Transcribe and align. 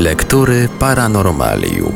Lektury 0.00 0.68
Paranormalium. 0.78 1.92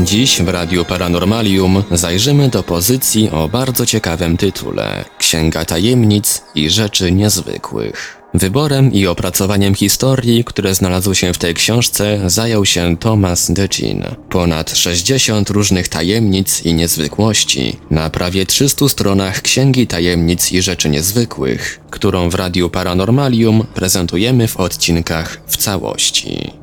Dziś 0.00 0.42
w 0.42 0.48
Radiu 0.48 0.84
Paranormalium 0.84 1.82
zajrzymy 1.90 2.48
do 2.48 2.62
pozycji 2.62 3.30
o 3.30 3.48
bardzo 3.48 3.86
ciekawym 3.86 4.36
tytule 4.36 5.04
Księga 5.18 5.64
Tajemnic 5.64 6.42
i 6.54 6.70
Rzeczy 6.70 7.12
Niezwykłych. 7.12 8.22
Wyborem 8.34 8.92
i 8.92 9.06
opracowaniem 9.06 9.74
historii, 9.74 10.44
które 10.44 10.74
znalazły 10.74 11.14
się 11.14 11.32
w 11.32 11.38
tej 11.38 11.54
książce, 11.54 12.20
zajął 12.26 12.66
się 12.66 12.96
Thomas 12.96 13.50
Decin. 13.50 14.04
Ponad 14.28 14.76
60 14.76 15.50
różnych 15.50 15.88
tajemnic 15.88 16.62
i 16.64 16.74
niezwykłości 16.74 17.76
na 17.90 18.10
prawie 18.10 18.46
300 18.46 18.88
stronach 18.88 19.42
Księgi 19.42 19.86
Tajemnic 19.86 20.52
i 20.52 20.62
Rzeczy 20.62 20.88
Niezwykłych, 20.88 21.80
którą 21.90 22.30
w 22.30 22.34
Radiu 22.34 22.70
Paranormalium 22.70 23.66
prezentujemy 23.74 24.48
w 24.48 24.56
odcinkach 24.56 25.40
w 25.46 25.56
całości. 25.56 26.60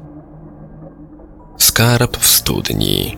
Skarb 1.58 2.18
w 2.18 2.28
studni. 2.28 3.18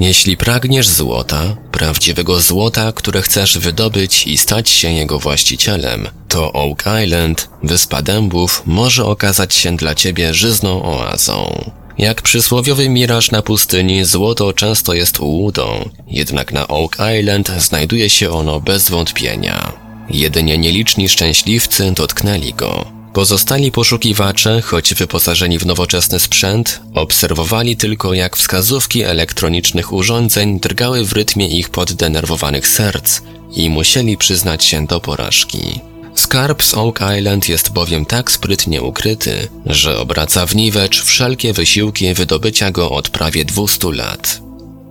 Jeśli 0.00 0.36
pragniesz 0.36 0.88
złota, 0.88 1.56
prawdziwego 1.72 2.40
złota, 2.40 2.92
które 2.92 3.22
chcesz 3.22 3.58
wydobyć 3.58 4.26
i 4.26 4.38
stać 4.38 4.68
się 4.70 4.92
jego 4.92 5.18
właścicielem, 5.18 6.08
to 6.28 6.52
Oak 6.52 6.84
Island, 7.04 7.48
wyspa 7.62 8.02
dębów, 8.02 8.62
może 8.66 9.04
okazać 9.04 9.54
się 9.54 9.76
dla 9.76 9.94
ciebie 9.94 10.34
żyzną 10.34 10.82
oazą. 10.82 11.70
Jak 11.98 12.22
przysłowiowy 12.22 12.88
miraż 12.88 13.30
na 13.30 13.42
pustyni, 13.42 14.04
złoto 14.04 14.52
często 14.52 14.94
jest 14.94 15.20
ułudą, 15.20 15.88
jednak 16.06 16.52
na 16.52 16.68
Oak 16.68 16.96
Island 17.20 17.48
znajduje 17.58 18.10
się 18.10 18.30
ono 18.30 18.60
bez 18.60 18.90
wątpienia. 18.90 19.72
Jedynie 20.10 20.58
nieliczni 20.58 21.08
szczęśliwcy 21.08 21.92
dotknęli 21.92 22.54
go. 22.54 22.95
Pozostali 23.16 23.72
poszukiwacze, 23.72 24.62
choć 24.62 24.94
wyposażeni 24.94 25.58
w 25.58 25.66
nowoczesny 25.66 26.20
sprzęt, 26.20 26.80
obserwowali 26.94 27.76
tylko 27.76 28.14
jak 28.14 28.36
wskazówki 28.36 29.02
elektronicznych 29.02 29.92
urządzeń 29.92 30.60
drgały 30.60 31.04
w 31.04 31.12
rytmie 31.12 31.48
ich 31.48 31.70
poddenerwowanych 31.70 32.68
serc 32.68 33.20
i 33.54 33.70
musieli 33.70 34.16
przyznać 34.16 34.64
się 34.64 34.86
do 34.86 35.00
porażki. 35.00 35.80
Skarb 36.14 36.62
z 36.62 36.74
Oak 36.74 37.00
Island 37.18 37.48
jest 37.48 37.72
bowiem 37.72 38.06
tak 38.06 38.30
sprytnie 38.30 38.82
ukryty, 38.82 39.48
że 39.66 39.98
obraca 39.98 40.46
w 40.46 40.56
niwecz 40.56 41.02
wszelkie 41.02 41.52
wysiłki 41.52 42.14
wydobycia 42.14 42.70
go 42.70 42.90
od 42.90 43.08
prawie 43.08 43.44
200 43.44 43.92
lat. 43.92 44.40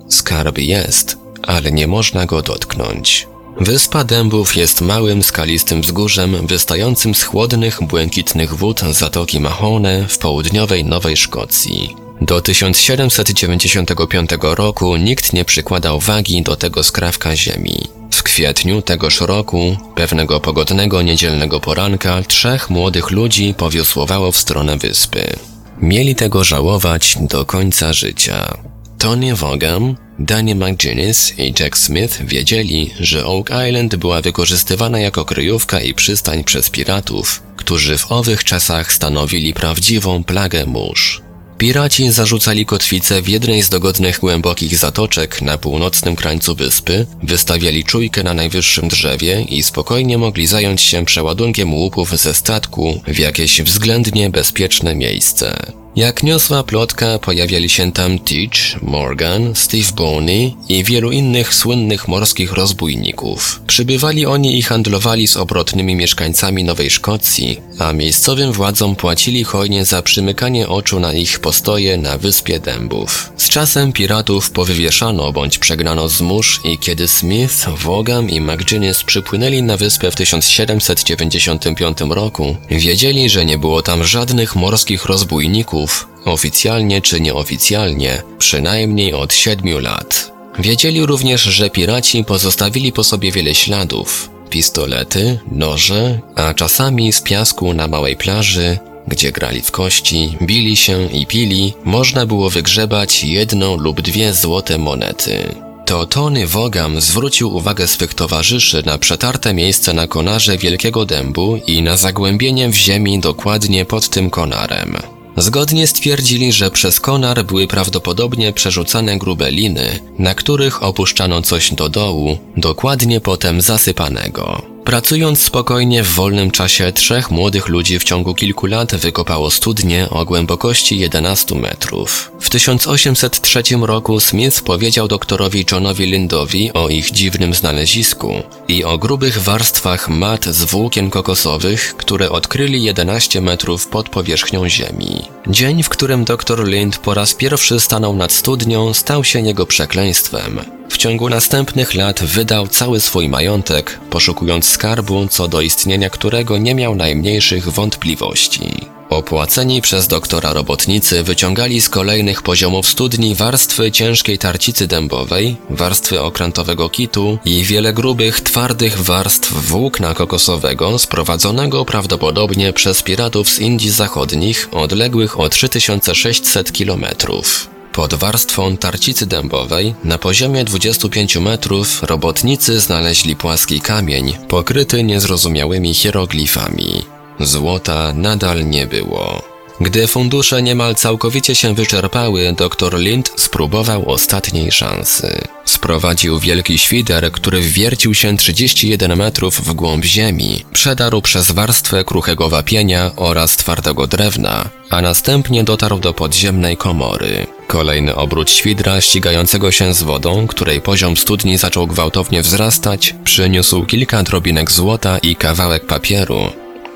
Skarb 0.10 0.58
jest, 0.58 1.18
ale 1.44 1.72
nie 1.72 1.88
można 1.88 2.26
go 2.26 2.42
dotknąć. 2.42 3.28
Wyspa 3.60 4.04
Dębów 4.04 4.56
jest 4.56 4.82
małym, 4.82 5.24
skalistym 5.24 5.82
wzgórzem 5.82 6.48
wystającym 6.48 7.16
z 7.16 7.24
chłodnych, 7.24 7.84
błękitnych 7.84 8.54
wód 8.54 8.82
Zatoki 8.92 9.40
Mahone 9.40 10.08
w 10.08 10.18
południowej 10.18 10.86
Nowej 10.86 11.18
Szkocji. 11.18 11.96
Do 12.22 12.42
1795 12.42 14.30
roku 14.42 14.96
nikt 14.96 15.34
nie 15.34 15.46
przykładał 15.46 16.00
wagi 16.00 16.42
do 16.42 16.56
tego 16.56 16.84
skrawka 16.84 17.36
ziemi. 17.36 17.88
W 18.12 18.24
kwietniu 18.24 18.82
tegoż 18.82 19.22
roku, 19.22 19.78
pewnego 19.96 20.40
pogodnego 20.40 21.02
niedzielnego 21.02 21.60
poranka, 21.60 22.24
trzech 22.24 22.70
młodych 22.70 23.12
ludzi 23.12 23.54
powiosłowało 23.58 24.32
w 24.32 24.38
stronę 24.38 24.78
wyspy. 24.78 25.36
Mieli 25.82 26.16
tego 26.16 26.44
żałować 26.44 27.18
do 27.22 27.46
końca 27.46 27.94
życia. 27.94 28.58
Tony 28.98 29.36
Vaughan, 29.36 29.96
Danny 30.20 30.56
McGinnis 30.56 31.40
i 31.40 31.54
Jack 31.60 31.78
Smith 31.78 32.26
wiedzieli, 32.26 32.92
że 33.00 33.26
Oak 33.26 33.50
Island 33.68 33.96
była 33.96 34.22
wykorzystywana 34.22 35.00
jako 35.00 35.26
kryjówka 35.26 35.82
i 35.82 35.94
przystań 35.94 36.44
przez 36.44 36.70
piratów, 36.70 37.44
którzy 37.58 37.98
w 37.98 38.12
owych 38.12 38.44
czasach 38.44 38.94
stanowili 38.94 39.54
prawdziwą 39.54 40.24
plagę 40.24 40.66
mórz. 40.66 41.22
Piraci 41.58 42.12
zarzucali 42.12 42.66
kotwicę 42.66 43.22
w 43.22 43.30
jednej 43.30 43.62
z 43.62 43.70
dogodnych 43.70 44.20
głębokich 44.20 44.78
zatoczek 44.78 45.42
na 45.42 45.58
północnym 45.58 46.16
krańcu 46.16 46.56
wyspy, 46.56 47.06
wystawiali 47.24 47.84
czujkę 47.84 48.24
na 48.24 48.34
najwyższym 48.34 48.88
drzewie 48.88 49.42
i 49.42 49.64
spokojnie 49.64 50.18
mogli 50.18 50.48
zająć 50.48 50.82
się 50.82 51.06
przeładunkiem 51.06 51.74
łupów 51.74 52.10
ze 52.20 52.34
statku 52.34 53.02
w 53.08 53.20
jakieś 53.20 53.62
względnie 53.62 54.30
bezpieczne 54.30 54.96
miejsce. 54.96 55.85
Jak 55.96 56.24
niosła 56.24 56.64
plotka, 56.64 57.20
pojawiali 57.20 57.70
się 57.70 57.92
tam 57.92 58.20
Teach, 58.20 58.82
Morgan, 58.82 59.56
Steve 59.56 59.92
Boney 59.96 60.56
i 60.70 60.84
wielu 60.84 61.12
innych 61.12 61.54
słynnych 61.54 62.08
morskich 62.08 62.54
rozbójników. 62.54 63.62
Przybywali 63.68 64.26
oni 64.26 64.58
i 64.58 64.62
handlowali 64.62 65.28
z 65.28 65.38
obrotnymi 65.38 65.96
mieszkańcami 65.96 66.64
Nowej 66.64 66.90
Szkocji, 66.90 67.62
a 67.80 67.94
miejscowym 67.94 68.52
władzom 68.52 68.96
płacili 68.96 69.44
hojnie 69.44 69.86
za 69.86 70.02
przymykanie 70.02 70.68
oczu 70.68 71.00
na 71.00 71.14
ich 71.14 71.40
postoje 71.40 71.98
na 71.98 72.18
Wyspie 72.18 72.60
Dębów. 72.60 73.34
Z 73.38 73.50
czasem 73.50 73.94
piratów 73.94 74.52
powywieszano 74.52 75.32
bądź 75.32 75.58
przegnano 75.58 76.10
z 76.10 76.22
mórz 76.22 76.62
i 76.64 76.78
kiedy 76.78 77.08
Smith, 77.08 77.66
Vaughan 77.84 78.30
i 78.30 78.42
McGinnis 78.42 79.04
przypłynęli 79.04 79.64
na 79.64 79.78
wyspę 79.78 80.12
w 80.12 80.16
1795 80.16 81.98
roku, 82.10 82.56
wiedzieli, 82.70 83.30
że 83.30 83.46
nie 83.46 83.58
było 83.58 83.82
tam 83.82 84.04
żadnych 84.04 84.56
morskich 84.56 85.06
rozbójników, 85.06 85.85
oficjalnie 86.26 87.02
czy 87.02 87.22
nieoficjalnie, 87.22 88.22
przynajmniej 88.38 89.14
od 89.14 89.34
siedmiu 89.34 89.80
lat. 89.80 90.32
Wiedzieli 90.60 91.06
również, 91.06 91.42
że 91.42 91.70
piraci 91.70 92.24
pozostawili 92.24 92.92
po 92.92 93.04
sobie 93.04 93.32
wiele 93.32 93.56
śladów, 93.56 94.30
pistolety, 94.50 95.40
noże, 95.52 96.20
a 96.36 96.54
czasami 96.54 97.14
z 97.14 97.22
piasku 97.22 97.74
na 97.74 97.88
małej 97.88 98.16
plaży, 98.16 98.78
gdzie 99.08 99.32
grali 99.32 99.62
w 99.62 99.72
kości, 99.72 100.38
bili 100.42 100.76
się 100.76 101.06
i 101.12 101.26
pili, 101.26 101.74
można 101.84 102.26
było 102.26 102.50
wygrzebać 102.50 103.24
jedną 103.24 103.78
lub 103.78 104.02
dwie 104.02 104.34
złote 104.34 104.78
monety. 104.78 105.56
To 105.86 106.06
Tony 106.06 106.48
Wogam 106.48 107.02
zwrócił 107.02 107.56
uwagę 107.56 107.88
swych 107.88 108.14
towarzyszy 108.14 108.84
na 108.86 108.98
przetarte 108.98 109.54
miejsce 109.54 109.94
na 109.94 110.08
konarze 110.08 110.58
Wielkiego 110.58 111.06
Dębu 111.06 111.60
i 111.68 111.82
na 111.82 111.98
zagłębienie 111.98 112.70
w 112.70 112.76
ziemi 112.76 113.20
dokładnie 113.20 113.86
pod 113.86 114.10
tym 114.10 114.30
konarem. 114.30 114.98
Zgodnie 115.38 115.88
stwierdzili, 115.88 116.52
że 116.52 116.72
przez 116.72 117.00
konar 117.00 117.46
były 117.46 117.68
prawdopodobnie 117.68 118.54
przerzucane 118.54 119.18
grube 119.18 119.52
liny, 119.52 120.00
na 120.20 120.36
których 120.36 120.84
opuszczano 120.84 121.42
coś 121.42 121.74
do 121.74 121.90
dołu, 121.90 122.38
dokładnie 122.58 123.22
potem 123.22 123.62
zasypanego. 123.62 124.75
Pracując 124.86 125.44
spokojnie 125.44 126.04
w 126.04 126.14
wolnym 126.14 126.52
czasie, 126.52 126.92
trzech 126.92 127.32
młodych 127.32 127.68
ludzi 127.68 128.00
w 128.00 128.04
ciągu 128.04 128.34
kilku 128.34 128.66
lat 128.66 128.96
wykopało 128.96 129.52
studnię 129.52 130.10
o 130.10 130.26
głębokości 130.26 131.00
11 131.00 131.56
metrów. 131.56 132.32
W 132.40 132.50
1803 132.50 133.64
roku 133.82 134.20
Smith 134.20 134.62
powiedział 134.62 135.08
doktorowi 135.08 135.66
Johnowi 135.72 136.06
Lindowi 136.06 136.74
o 136.74 136.90
ich 136.90 137.12
dziwnym 137.12 137.54
znalezisku 137.54 138.34
i 138.68 138.84
o 138.84 138.98
grubych 138.98 139.42
warstwach 139.42 140.10
mat 140.10 140.46
z 140.46 140.64
włókien 140.64 141.10
kokosowych, 141.10 141.96
które 141.98 142.30
odkryli 142.30 142.84
11 142.84 143.42
metrów 143.42 143.88
pod 143.88 144.10
powierzchnią 144.10 144.70
ziemi. 144.70 145.22
Dzień, 145.48 145.84
w 145.84 145.90
którym 145.90 146.26
dr 146.26 146.68
Lind 146.68 146.98
po 146.98 147.14
raz 147.14 147.34
pierwszy 147.34 147.80
stanął 147.80 148.16
nad 148.16 148.32
studnią, 148.32 148.94
stał 148.94 149.24
się 149.24 149.40
jego 149.40 149.66
przekleństwem. 149.66 150.60
W 150.90 150.98
ciągu 150.98 151.30
następnych 151.30 151.94
lat 151.94 152.24
wydał 152.24 152.68
cały 152.68 153.00
swój 153.00 153.30
majątek, 153.30 154.00
poszukując 154.10 154.66
skarbu, 154.66 155.28
co 155.28 155.48
do 155.48 155.62
istnienia 155.62 156.10
którego 156.10 156.58
nie 156.58 156.76
miał 156.76 156.96
najmniejszych 156.96 157.70
wątpliwości. 157.70 158.96
Opłaceni 159.10 159.82
przez 159.82 160.08
doktora 160.08 160.54
robotnicy 160.54 161.24
wyciągali 161.24 161.82
z 161.82 161.90
kolejnych 161.90 162.42
poziomów 162.42 162.88
studni 162.88 163.36
warstwy 163.36 163.92
ciężkiej 163.92 164.38
tarcicy 164.38 164.88
dębowej, 164.88 165.58
warstwy 165.70 166.22
okrętowego 166.22 166.90
kitu 166.90 167.38
i 167.46 167.64
wiele 167.64 167.94
grubych, 167.94 168.42
twardych 168.42 169.02
warstw 169.02 169.54
włókna 169.54 170.14
kokosowego 170.14 171.00
sprowadzonego 171.00 171.86
prawdopodobnie 171.86 172.74
przez 172.74 173.04
piratów 173.04 173.50
z 173.50 173.60
Indii 173.60 173.90
Zachodnich 173.90 174.70
odległych 174.72 175.40
o 175.40 175.50
3600 175.50 176.72
kilometrów. 176.72 177.75
Pod 177.96 178.14
warstwą 178.14 178.78
tarcicy 178.78 179.26
dębowej, 179.26 179.96
na 180.04 180.18
poziomie 180.18 180.64
25 180.64 181.38
metrów, 181.38 182.04
robotnicy 182.04 182.80
znaleźli 182.80 183.36
płaski 183.36 183.82
kamień, 183.82 184.34
pokryty 184.48 185.04
niezrozumiałymi 185.04 185.94
hieroglifami. 185.94 187.06
Złota 187.40 188.14
nadal 188.14 188.70
nie 188.70 188.88
było. 188.88 189.55
Gdy 189.82 190.08
fundusze 190.08 190.62
niemal 190.62 190.96
całkowicie 190.96 191.56
się 191.56 191.76
wyczerpały, 191.76 192.54
dr 192.58 193.00
Lind 193.00 193.32
spróbował 193.36 194.10
ostatniej 194.10 194.72
szansy. 194.72 195.42
Sprowadził 195.66 196.40
wielki 196.40 196.78
świder, 196.78 197.32
który 197.32 197.62
wwiercił 197.62 198.14
się 198.14 198.38
31 198.38 199.16
metrów 199.16 199.62
w 199.62 199.74
głąb 199.74 200.06
ziemi, 200.06 200.66
przedarł 200.74 201.22
przez 201.22 201.52
warstwę 201.52 202.04
kruchego 202.04 202.50
wapienia 202.50 203.12
oraz 203.16 203.58
twardego 203.58 204.08
drewna, 204.08 204.70
a 204.90 205.02
następnie 205.02 205.64
dotarł 205.64 206.00
do 206.00 206.14
podziemnej 206.14 206.78
komory. 206.78 207.48
Kolejny 207.68 208.16
obrót 208.16 208.52
świdra 208.52 209.02
ścigającego 209.02 209.72
się 209.72 209.94
z 209.94 210.04
wodą, 210.04 210.48
której 210.48 210.82
poziom 210.82 211.18
studni 211.18 211.58
zaczął 211.58 211.88
gwałtownie 211.88 212.42
wzrastać, 212.42 213.16
przyniósł 213.24 213.86
kilka 213.86 214.24
drobinek 214.24 214.72
złota 214.72 215.18
i 215.18 215.36
kawałek 215.36 215.86
papieru, 215.86 216.40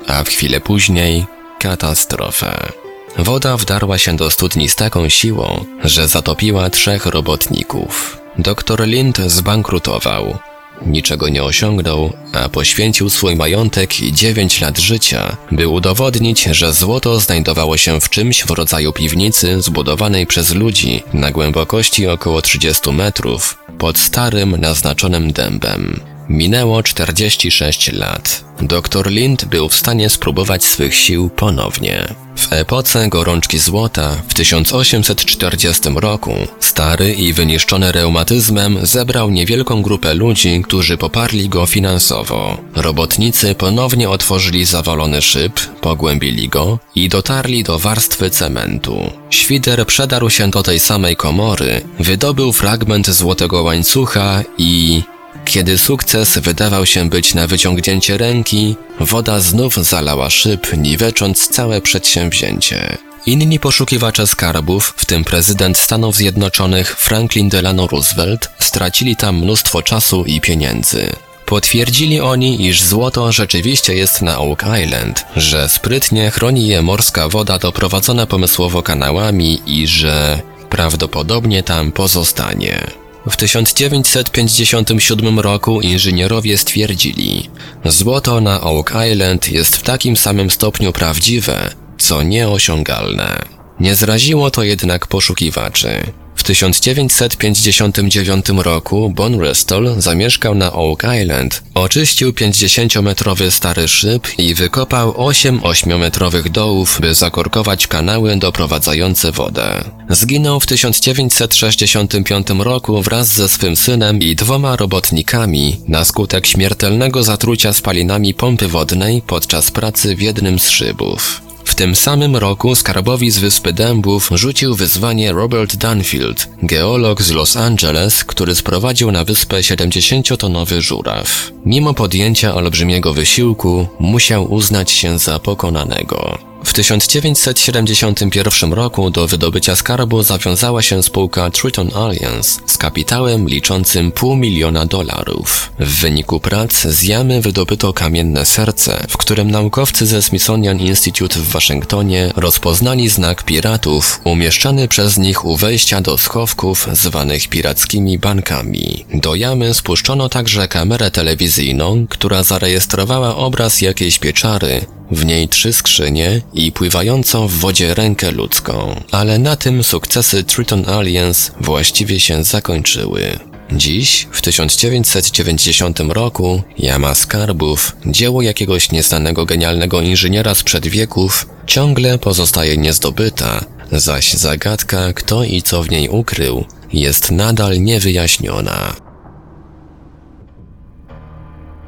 a 0.06 0.24
w 0.24 0.28
chwilę 0.28 0.60
później 0.60 1.26
katastrofę. 1.60 2.72
Woda 3.18 3.56
wdarła 3.56 3.98
się 3.98 4.16
do 4.16 4.30
studni 4.30 4.68
z 4.68 4.76
taką 4.76 5.08
siłą, 5.08 5.64
że 5.84 6.08
zatopiła 6.08 6.70
trzech 6.70 7.06
robotników. 7.06 8.18
Doktor 8.38 8.86
Lind 8.86 9.18
zbankrutował. 9.26 10.38
Niczego 10.86 11.28
nie 11.28 11.44
osiągnął, 11.44 12.12
a 12.32 12.48
poświęcił 12.48 13.10
swój 13.10 13.36
majątek 13.36 14.00
i 14.00 14.12
9 14.12 14.60
lat 14.60 14.78
życia, 14.78 15.36
by 15.52 15.68
udowodnić, 15.68 16.42
że 16.44 16.72
złoto 16.72 17.20
znajdowało 17.20 17.76
się 17.76 18.00
w 18.00 18.10
czymś 18.10 18.44
w 18.44 18.50
rodzaju 18.50 18.92
piwnicy 18.92 19.62
zbudowanej 19.62 20.26
przez 20.26 20.54
ludzi 20.54 21.02
na 21.12 21.30
głębokości 21.30 22.06
około 22.06 22.42
30 22.42 22.92
metrów 22.92 23.58
pod 23.78 23.98
starym, 23.98 24.56
naznaczonym 24.60 25.32
dębem. 25.32 26.00
Minęło 26.30 26.82
46 26.82 27.92
lat. 27.92 28.44
Doktor 28.60 29.10
Lind 29.10 29.44
był 29.44 29.68
w 29.68 29.74
stanie 29.74 30.10
spróbować 30.10 30.64
swych 30.64 30.94
sił 30.94 31.28
ponownie. 31.28 32.14
W 32.36 32.52
epoce 32.52 33.08
gorączki 33.08 33.58
złota 33.58 34.16
w 34.28 34.34
1840 34.34 35.82
roku 35.94 36.34
stary 36.60 37.12
i 37.12 37.32
wyniszczony 37.32 37.92
reumatyzmem 37.92 38.78
zebrał 38.82 39.30
niewielką 39.30 39.82
grupę 39.82 40.14
ludzi, 40.14 40.62
którzy 40.64 40.96
poparli 40.96 41.48
go 41.48 41.66
finansowo. 41.66 42.58
Robotnicy 42.74 43.54
ponownie 43.54 44.10
otworzyli 44.10 44.64
zawalony 44.64 45.22
szyb, 45.22 45.60
pogłębili 45.80 46.48
go 46.48 46.78
i 46.94 47.08
dotarli 47.08 47.64
do 47.64 47.78
warstwy 47.78 48.30
cementu. 48.30 49.10
Świder 49.30 49.86
przedarł 49.86 50.30
się 50.30 50.50
do 50.50 50.62
tej 50.62 50.80
samej 50.80 51.16
komory, 51.16 51.80
wydobył 51.98 52.52
fragment 52.52 53.10
złotego 53.10 53.62
łańcucha 53.62 54.42
i 54.58 55.02
kiedy 55.44 55.78
sukces 55.78 56.38
wydawał 56.38 56.86
się 56.86 57.08
być 57.08 57.34
na 57.34 57.46
wyciągnięcie 57.46 58.18
ręki, 58.18 58.76
woda 59.00 59.40
znów 59.40 59.74
zalała 59.74 60.30
szyb, 60.30 60.76
niwecząc 60.76 61.48
całe 61.48 61.80
przedsięwzięcie. 61.80 62.98
Inni 63.26 63.58
poszukiwacze 63.58 64.26
skarbów, 64.26 64.94
w 64.96 65.04
tym 65.04 65.24
prezydent 65.24 65.78
Stanów 65.78 66.16
Zjednoczonych 66.16 66.96
Franklin 66.96 67.48
Delano 67.48 67.86
Roosevelt, 67.86 68.50
stracili 68.58 69.16
tam 69.16 69.36
mnóstwo 69.36 69.82
czasu 69.82 70.24
i 70.24 70.40
pieniędzy. 70.40 71.10
Potwierdzili 71.46 72.20
oni, 72.20 72.66
iż 72.66 72.82
złoto 72.82 73.32
rzeczywiście 73.32 73.94
jest 73.94 74.22
na 74.22 74.38
Oak 74.38 74.64
Island, 74.84 75.24
że 75.36 75.68
sprytnie 75.68 76.30
chroni 76.30 76.68
je 76.68 76.82
morska 76.82 77.28
woda 77.28 77.58
doprowadzona 77.58 78.26
pomysłowo 78.26 78.82
kanałami 78.82 79.60
i 79.66 79.86
że 79.86 80.40
prawdopodobnie 80.70 81.62
tam 81.62 81.92
pozostanie. 81.92 82.86
W 83.26 83.36
1957 83.36 85.40
roku 85.40 85.80
inżynierowie 85.80 86.58
stwierdzili, 86.58 87.50
złoto 87.84 88.40
na 88.40 88.60
Oak 88.60 88.92
Island 89.12 89.48
jest 89.48 89.76
w 89.76 89.82
takim 89.82 90.16
samym 90.16 90.50
stopniu 90.50 90.92
prawdziwe, 90.92 91.70
co 91.98 92.22
nieosiągalne. 92.22 93.42
Nie 93.80 93.94
zraziło 93.94 94.50
to 94.50 94.62
jednak 94.62 95.06
poszukiwaczy. 95.06 96.12
W 96.40 96.42
1959 96.42 98.48
roku 98.48 99.10
Bon 99.10 99.40
Restol 99.40 99.94
zamieszkał 99.98 100.54
na 100.54 100.72
Oak 100.72 101.06
Island, 101.22 101.62
oczyścił 101.74 102.30
50-metrowy 102.30 103.50
stary 103.50 103.88
szyb 103.88 104.28
i 104.38 104.54
wykopał 104.54 105.26
8 105.26 105.60
8-metrowych 105.60 106.48
dołów, 106.48 106.98
by 107.00 107.14
zakorkować 107.14 107.86
kanały 107.86 108.36
doprowadzające 108.36 109.32
wodę. 109.32 109.84
Zginął 110.08 110.60
w 110.60 110.66
1965 110.66 112.46
roku 112.58 113.02
wraz 113.02 113.28
ze 113.28 113.48
swym 113.48 113.76
synem 113.76 114.20
i 114.20 114.36
dwoma 114.36 114.76
robotnikami 114.76 115.76
na 115.88 116.04
skutek 116.04 116.46
śmiertelnego 116.46 117.22
zatrucia 117.22 117.72
spalinami 117.72 118.34
pompy 118.34 118.68
wodnej 118.68 119.22
podczas 119.26 119.70
pracy 119.70 120.16
w 120.16 120.20
jednym 120.20 120.58
z 120.58 120.68
szybów. 120.68 121.49
W 121.70 121.74
tym 121.74 121.96
samym 121.96 122.36
roku 122.36 122.74
skarbowi 122.74 123.30
z 123.30 123.38
Wyspy 123.38 123.72
Dębów 123.72 124.30
rzucił 124.34 124.74
wyzwanie 124.74 125.32
Robert 125.32 125.76
Dunfield, 125.76 126.48
geolog 126.62 127.22
z 127.22 127.30
Los 127.30 127.56
Angeles, 127.56 128.24
który 128.24 128.54
sprowadził 128.54 129.12
na 129.12 129.24
wyspę 129.24 129.56
70-tonowy 129.56 130.80
żuraw. 130.80 131.50
Mimo 131.64 131.94
podjęcia 131.94 132.54
olbrzymiego 132.54 133.12
wysiłku, 133.12 133.86
musiał 134.00 134.52
uznać 134.52 134.90
się 134.90 135.18
za 135.18 135.38
pokonanego. 135.38 136.49
W 136.64 136.72
1971 136.72 138.72
roku 138.72 139.10
do 139.10 139.26
wydobycia 139.26 139.76
skarbu 139.76 140.22
zawiązała 140.22 140.82
się 140.82 141.02
spółka 141.02 141.50
Triton 141.50 141.90
Alliance 141.94 142.60
z 142.66 142.78
kapitałem 142.78 143.48
liczącym 143.48 144.12
pół 144.12 144.36
miliona 144.36 144.86
dolarów. 144.86 145.72
W 145.78 146.00
wyniku 146.00 146.40
prac 146.40 146.72
z 146.72 147.02
jamy 147.02 147.40
wydobyto 147.40 147.92
kamienne 147.92 148.46
serce, 148.46 149.06
w 149.08 149.16
którym 149.16 149.50
naukowcy 149.50 150.06
ze 150.06 150.22
Smithsonian 150.22 150.80
Institute 150.80 151.40
w 151.40 151.48
Waszyngtonie 151.48 152.32
rozpoznali 152.36 153.08
znak 153.08 153.42
piratów 153.42 154.20
umieszczany 154.24 154.88
przez 154.88 155.18
nich 155.18 155.44
u 155.44 155.56
wejścia 155.56 156.00
do 156.00 156.18
schowków 156.18 156.88
zwanych 156.92 157.48
pirackimi 157.48 158.18
bankami. 158.18 159.04
Do 159.14 159.34
jamy 159.34 159.74
spuszczono 159.74 160.28
także 160.28 160.68
kamerę 160.68 161.10
telewizyjną, 161.10 162.06
która 162.08 162.42
zarejestrowała 162.42 163.36
obraz 163.36 163.80
jakiejś 163.80 164.18
pieczary, 164.18 164.86
w 165.10 165.24
niej 165.24 165.48
trzy 165.48 165.72
skrzynie 165.72 166.40
i 166.54 166.72
pływającą 166.72 167.48
w 167.48 167.52
wodzie 167.52 167.94
rękę 167.94 168.30
ludzką. 168.30 169.00
Ale 169.10 169.38
na 169.38 169.56
tym 169.56 169.84
sukcesy 169.84 170.44
Triton 170.44 170.88
Alliance 170.88 171.52
właściwie 171.60 172.20
się 172.20 172.44
zakończyły. 172.44 173.38
Dziś, 173.72 174.28
w 174.32 174.42
1990 174.42 176.00
roku, 176.00 176.62
Jama 176.78 177.14
Skarbów, 177.14 177.96
dzieło 178.06 178.42
jakiegoś 178.42 178.92
nieznanego 178.92 179.46
genialnego 179.46 180.00
inżyniera 180.00 180.54
sprzed 180.54 180.86
wieków, 180.86 181.46
ciągle 181.66 182.18
pozostaje 182.18 182.76
niezdobyta, 182.76 183.64
zaś 183.92 184.32
zagadka, 184.32 185.12
kto 185.12 185.44
i 185.44 185.62
co 185.62 185.82
w 185.82 185.90
niej 185.90 186.08
ukrył, 186.08 186.64
jest 186.92 187.30
nadal 187.30 187.82
niewyjaśniona. 187.82 189.09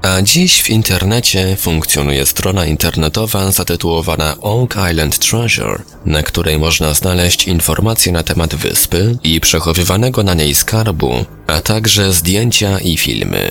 A 0.02 0.22
dziś 0.22 0.62
w 0.62 0.70
internecie 0.70 1.56
funkcjonuje 1.56 2.26
strona 2.26 2.66
internetowa 2.66 3.50
zatytułowana 3.50 4.36
Oak 4.40 4.76
Island 4.90 5.18
Treasure, 5.18 5.82
na 6.06 6.22
której 6.22 6.58
można 6.58 6.94
znaleźć 6.94 7.48
informacje 7.48 8.12
na 8.12 8.22
temat 8.22 8.54
wyspy 8.54 9.18
i 9.22 9.40
przechowywanego 9.40 10.22
na 10.22 10.34
niej 10.34 10.54
skarbu, 10.54 11.24
a 11.46 11.60
także 11.60 12.12
zdjęcia 12.12 12.78
i 12.78 12.96
filmy. 12.96 13.50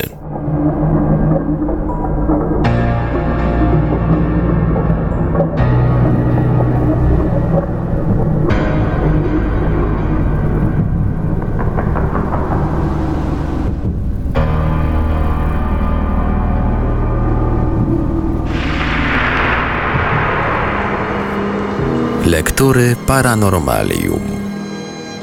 Paranormalium. 23.12 24.22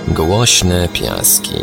Głośne 0.09 0.89
piaski. 0.89 1.59